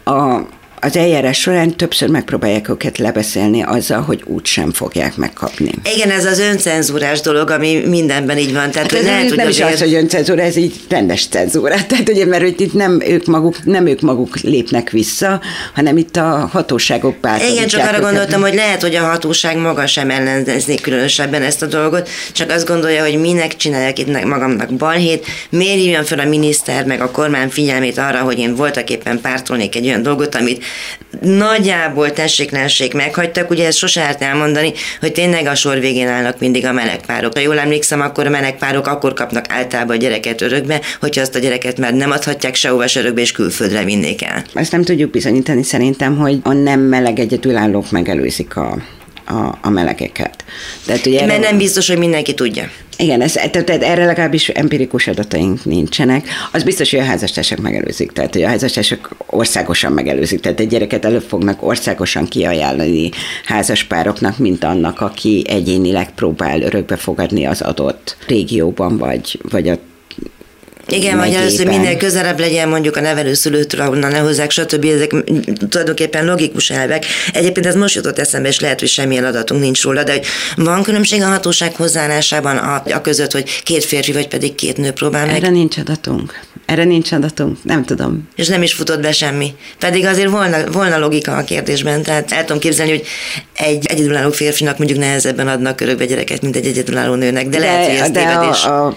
[0.05, 0.41] a
[0.81, 5.71] az eljárás során többször megpróbálják őket lebeszélni azzal, hogy úgy sem fogják megkapni.
[5.95, 8.71] Igen, ez az öncenzúrás dolog, ami mindenben így van.
[8.71, 9.69] Tehát, hát ez lehet, nem azért...
[9.69, 11.75] is az, hogy öncenzúra, ez így rendes cenzúra.
[11.89, 15.41] Tehát ugye, mert hogy itt nem ők maguk, nem ők maguk lépnek vissza,
[15.75, 17.53] hanem itt a hatóságok bátorítják.
[17.53, 21.67] Igen, csak arra gondoltam, hogy lehet, hogy a hatóság maga sem ellenezni különösebben ezt a
[21.67, 26.85] dolgot, csak azt gondolja, hogy minek csinálják itt magamnak balhét, miért jön fel a miniszter
[26.85, 30.65] meg a kormány figyelmét arra, hogy én voltak éppen pártolnék egy olyan dolgot, amit
[31.21, 32.51] nagyjából tessék
[32.93, 37.33] meghagytak, ugye ezt sose lehet elmondani, hogy tényleg a sor végén állnak mindig a melegpárok.
[37.35, 41.39] Ha jól emlékszem, akkor a melegpárok akkor kapnak általában a gyereket örökbe, hogyha azt a
[41.39, 44.45] gyereket már nem adhatják sehova se örökbe, és külföldre vinnék el.
[44.55, 48.79] Ezt nem tudjuk bizonyítani szerintem, hogy a nem meleg egyedülállók megelőzik a
[49.29, 50.45] a, a melegeket.
[50.87, 51.49] Tehát, ugye Mert erre...
[51.49, 52.71] nem biztos, hogy mindenki tudja.
[52.97, 56.29] Igen, ez, tehát, erre legalábbis empirikus adataink nincsenek.
[56.53, 61.05] Az biztos, hogy a házastársak megelőzik, tehát hogy a házastársak országosan megelőzik, tehát egy gyereket
[61.05, 63.11] előbb fognak országosan kiajánlani
[63.45, 69.79] házaspároknak, mint annak, aki egyénileg próbál örökbe fogadni az adott régióban, vagy, vagy a
[70.89, 74.85] igen, vagy először minél közelebb legyen mondjuk a nevelőszülőtől, ahonnan lehozzák, stb.
[74.85, 75.15] Ezek
[75.69, 77.05] tulajdonképpen logikus elvek.
[77.33, 80.27] Egyébként ez most jutott eszembe, és lehet, hogy semmilyen adatunk nincs róla, de hogy
[80.57, 84.91] van különbség a hatóság hozzáállásában a, a között, hogy két férfi vagy pedig két nő
[84.91, 85.35] próbál meg?
[85.35, 86.41] Erre nincs adatunk.
[86.67, 88.29] Erre nincs adatunk, nem tudom.
[88.37, 89.55] És nem is futott be semmi.
[89.79, 93.07] Pedig azért volna, volna logika a kérdésben, tehát el tudom képzelni, hogy
[93.55, 97.87] egy egyedülálló férfinak mondjuk nehezebben adnak örökbe gyereket, mint egy egyedülálló nőnek, de, de lehet,
[97.87, 98.65] hogy ez de tévedés.
[98.65, 98.97] A, a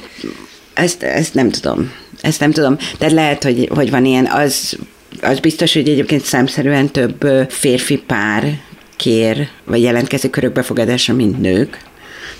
[0.82, 1.91] ezt, ezt nem tudom.
[2.21, 2.77] Ezt nem tudom.
[2.97, 4.77] Tehát lehet, hogy, hogy van ilyen, az,
[5.21, 8.59] az biztos, hogy egyébként számszerűen több férfi pár
[8.95, 11.84] kér, vagy jelentkezik örökbefogadásra, mint nők,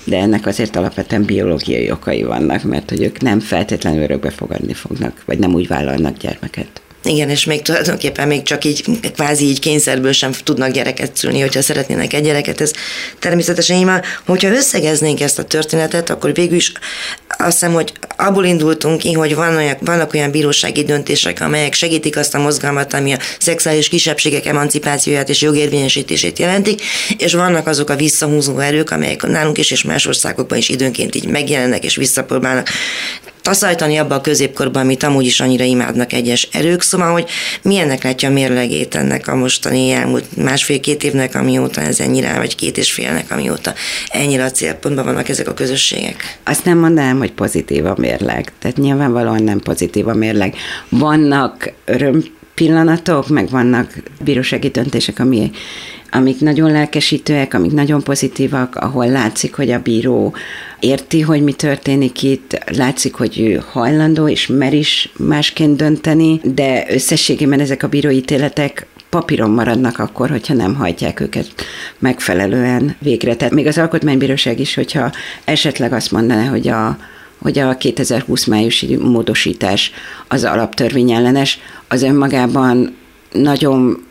[0.04, 5.22] de ennek azért alapvetően biológiai okai vannak, mert hogy ők nem feltétlenül örökbe fogadni fognak,
[5.26, 6.82] vagy nem úgy vállalnak gyermeket.
[7.04, 8.84] Igen, és még tulajdonképpen még csak így
[9.14, 12.62] kvázi így kényszerből sem tudnak gyereket szülni, hogyha szeretnének egy gyereket.
[12.62, 12.72] Ez
[13.20, 16.72] természetesen ima, hogyha összegeznénk ezt a történetet, akkor végül is
[17.28, 22.18] azt hiszem, hogy abból indultunk ki, hogy van olyan, vannak olyan bírósági döntések, amelyek segítik
[22.18, 26.82] azt a mozgalmat, ami a szexuális kisebbségek emancipációját és jogérvényesítését jelentik,
[27.18, 31.26] és vannak azok a visszahúzó erők, amelyek nálunk is és más országokban is időnként így
[31.26, 32.70] megjelennek és visszapróbálnak
[33.42, 37.30] taszajtani abba a középkorban, amit amúgy is annyira imádnak egyes erők, szóval, hogy
[37.62, 42.78] milyennek látja a mérlegét ennek a mostani elmúlt másfél-két évnek, amióta ez ennyire, vagy két
[42.78, 43.74] és félnek, amióta
[44.08, 46.40] ennyire a célpontban vannak ezek a közösségek?
[46.44, 48.52] Azt nem mondanám, hogy pozitív a mérleg.
[48.60, 50.56] Tehát nyilvánvalóan nem pozitív a mérleg.
[50.90, 52.24] Vannak öröm
[52.54, 55.52] pillanatok, meg vannak bírósági döntések, ami
[56.12, 60.34] amik nagyon lelkesítőek, amik nagyon pozitívak, ahol látszik, hogy a bíró
[60.80, 66.86] érti, hogy mi történik itt, látszik, hogy ő hajlandó és mer is másként dönteni, de
[66.90, 71.48] összességében ezek a bíróítéletek papíron maradnak akkor, hogyha nem hajtják őket
[72.00, 73.36] megfelelően végre.
[73.36, 75.12] Tehát még az Alkotmánybíróság is, hogyha
[75.44, 76.98] esetleg azt mondaná, hogy a,
[77.42, 79.92] hogy a 2020 májusi módosítás
[80.28, 82.96] az alaptörvényellenes, az önmagában
[83.32, 84.04] nagyon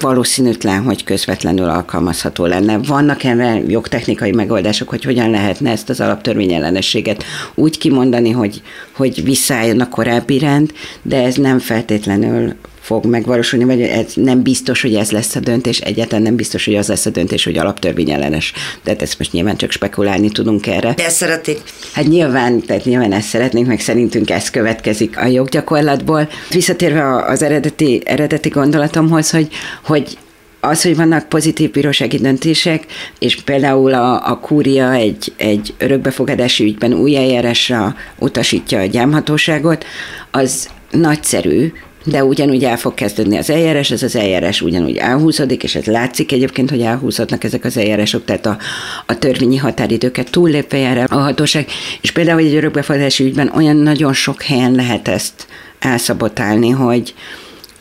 [0.00, 2.78] valószínűtlen, hogy közvetlenül alkalmazható lenne.
[2.78, 7.24] Vannak erre jogtechnikai megoldások, hogy hogyan lehetne ezt az alaptörvényellenességet
[7.54, 8.62] úgy kimondani, hogy,
[8.92, 10.72] hogy visszaálljon a korábbi rend,
[11.02, 15.80] de ez nem feltétlenül fog megvalósulni, vagy ez nem biztos, hogy ez lesz a döntés,
[15.80, 18.52] egyáltalán nem biztos, hogy az lesz a döntés, hogy alaptörvényellenes.
[18.82, 20.92] Tehát ezt most nyilván csak spekulálni tudunk erre.
[20.92, 21.60] De ezt szeretik.
[21.92, 26.28] Hát nyilván, tehát nyilván ezt szeretnénk, meg szerintünk ez következik a joggyakorlatból.
[26.50, 29.48] Visszatérve az eredeti, eredeti gondolatomhoz, hogy,
[29.84, 30.18] hogy
[30.60, 32.86] az, hogy vannak pozitív bírósági döntések,
[33.18, 39.84] és például a, a kúria egy, egy örökbefogadási ügyben új eljárásra utasítja a gyámhatóságot,
[40.30, 41.72] az nagyszerű,
[42.04, 46.32] de ugyanúgy el fog kezdődni az eljárás, ez az eljárás ugyanúgy elhúzódik, és ez látszik
[46.32, 48.58] egyébként, hogy elhúzódnak ezek az eljárások, tehát a,
[49.06, 51.66] a törvényi határidőket túllépve jár el a hatóság,
[52.00, 55.46] és például egy örökbefogadási ügyben olyan nagyon sok helyen lehet ezt
[55.78, 57.14] elszabotálni, hogy,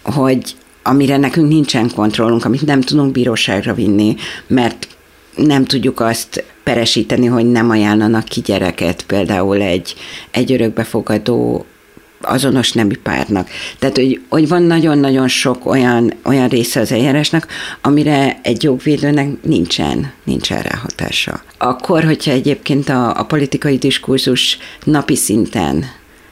[0.04, 4.16] hogy amire nekünk nincsen kontrollunk, amit nem tudunk bíróságra vinni,
[4.48, 4.88] mert
[5.36, 9.04] nem tudjuk azt peresíteni, hogy nem ajánlanak ki gyereket.
[9.04, 9.96] Például egy,
[10.32, 11.66] egy örökbefogadó
[12.22, 13.50] azonos nemű párnak.
[13.80, 17.48] Tehát, hogy, hogy van nagyon-nagyon sok olyan, olyan része az eljárásnak,
[17.82, 21.44] amire egy jogvédőnek nincsen, nincsen ráhatása.
[21.58, 25.86] Akkor, hogyha egyébként a, a politikai diskurzus napi szinten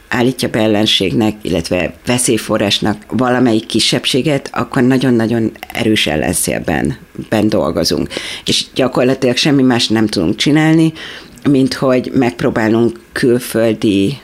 [0.09, 6.97] állítja be ellenségnek, illetve veszélyforrásnak valamelyik kisebbséget, akkor nagyon-nagyon erős ellenszélben
[7.29, 8.09] ben dolgozunk.
[8.45, 10.93] És gyakorlatilag semmi más nem tudunk csinálni,
[11.49, 14.17] mint hogy megpróbálunk külföldi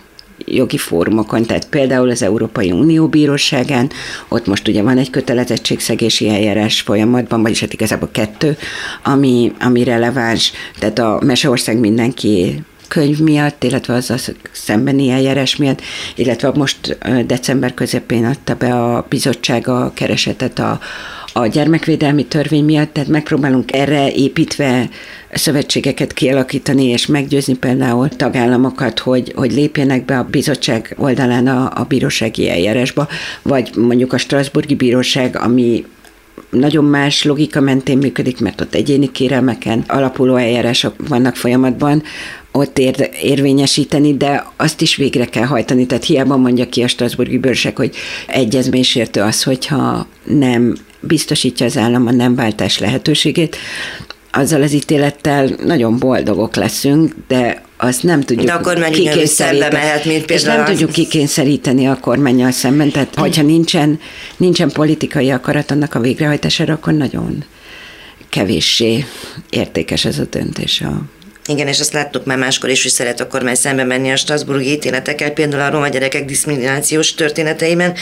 [0.45, 3.89] jogi fórumokon, tehát például az Európai Unió Bíróságán,
[4.27, 8.57] ott most ugye van egy kötelezettségszegési eljárás folyamatban, vagyis hát igazából kettő,
[9.03, 14.15] ami, ami releváns, tehát a Meseország mindenki könyv miatt, illetve az a
[14.51, 15.81] szembeni eljárás miatt,
[16.15, 20.79] illetve most december közepén adta be a bizottság a keresetet a,
[21.37, 24.89] a gyermekvédelmi törvény miatt, tehát megpróbálunk erre építve
[25.33, 31.83] szövetségeket kialakítani, és meggyőzni például tagállamokat, hogy, hogy lépjenek be a bizottság oldalán a, a
[31.83, 33.07] bírósági eljárásba,
[33.41, 35.85] vagy mondjuk a Strasburgi Bíróság, ami
[36.49, 42.03] nagyon más logika mentén működik, mert ott egyéni kérelmeken alapuló eljárások vannak folyamatban,
[42.55, 45.85] ott ér, érvényesíteni, de azt is végre kell hajtani.
[45.85, 47.95] Tehát hiába mondja ki a Strasburgi Bőrség, hogy
[48.27, 53.57] egyezménysértő az, hogyha nem biztosítja az állam a nem váltás lehetőségét,
[54.31, 58.77] azzal az ítélettel nagyon boldogok leszünk, de azt nem tudjuk De akkor
[59.25, 60.29] szembe mehet, mint.
[60.29, 63.99] És nem tudjuk kikényszeríteni a kormányjal szemben, tehát hogyha nincsen,
[64.37, 67.43] nincsen politikai akarat annak a végrehajtására, akkor nagyon
[68.29, 69.05] kevéssé
[69.49, 71.01] értékes ez a döntés a
[71.47, 74.71] igen, és azt láttuk már máskor is, hogy szeret a kormány szembe menni a Strasburgi
[74.71, 77.93] ítéletekkel, például a roma gyerekek diszkriminációs történeteiben.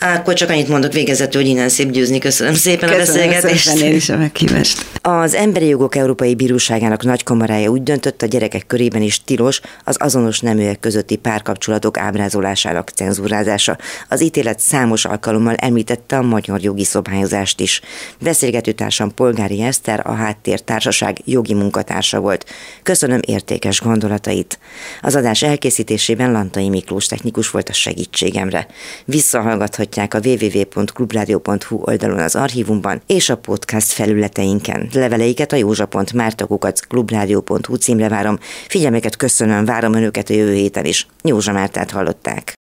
[0.00, 2.18] Akkor csak annyit mondok végezetül, hogy innen szép győzni.
[2.18, 3.68] Köszönöm szépen Köszönöm a beszélgetést.
[3.68, 4.86] Szépen én is a meghívást.
[5.02, 10.40] Az Emberi Jogok Európai Bíróságának nagykamarája úgy döntött, a gyerekek körében is tilos az azonos
[10.40, 13.78] neműek közötti párkapcsolatok ábrázolásának cenzúrázása.
[14.08, 17.80] Az ítélet számos alkalommal említette a magyar jogi szobályozást is.
[18.20, 22.44] Beszélgetőtársam Polgári Eszter, a Háttér Társaság jogi munkatársa volt.
[22.82, 24.58] Köszönöm értékes gondolatait.
[25.00, 28.66] Az adás elkészítésében Lantai Miklós technikus volt a segítségemre.
[29.04, 34.88] Visszahallgathatják a www.clubradio.hu oldalon az archívumban és a podcast felületeinken.
[34.92, 38.38] Leveleiket a józsa.mártakukat clubradio.hu címre várom.
[38.68, 41.06] Figyelmeket köszönöm, várom önöket a jövő héten is.
[41.22, 42.52] Józsa Mártát hallották.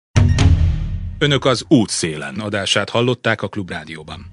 [1.19, 4.31] Önök az útszélen adását hallották a Klubrádióban.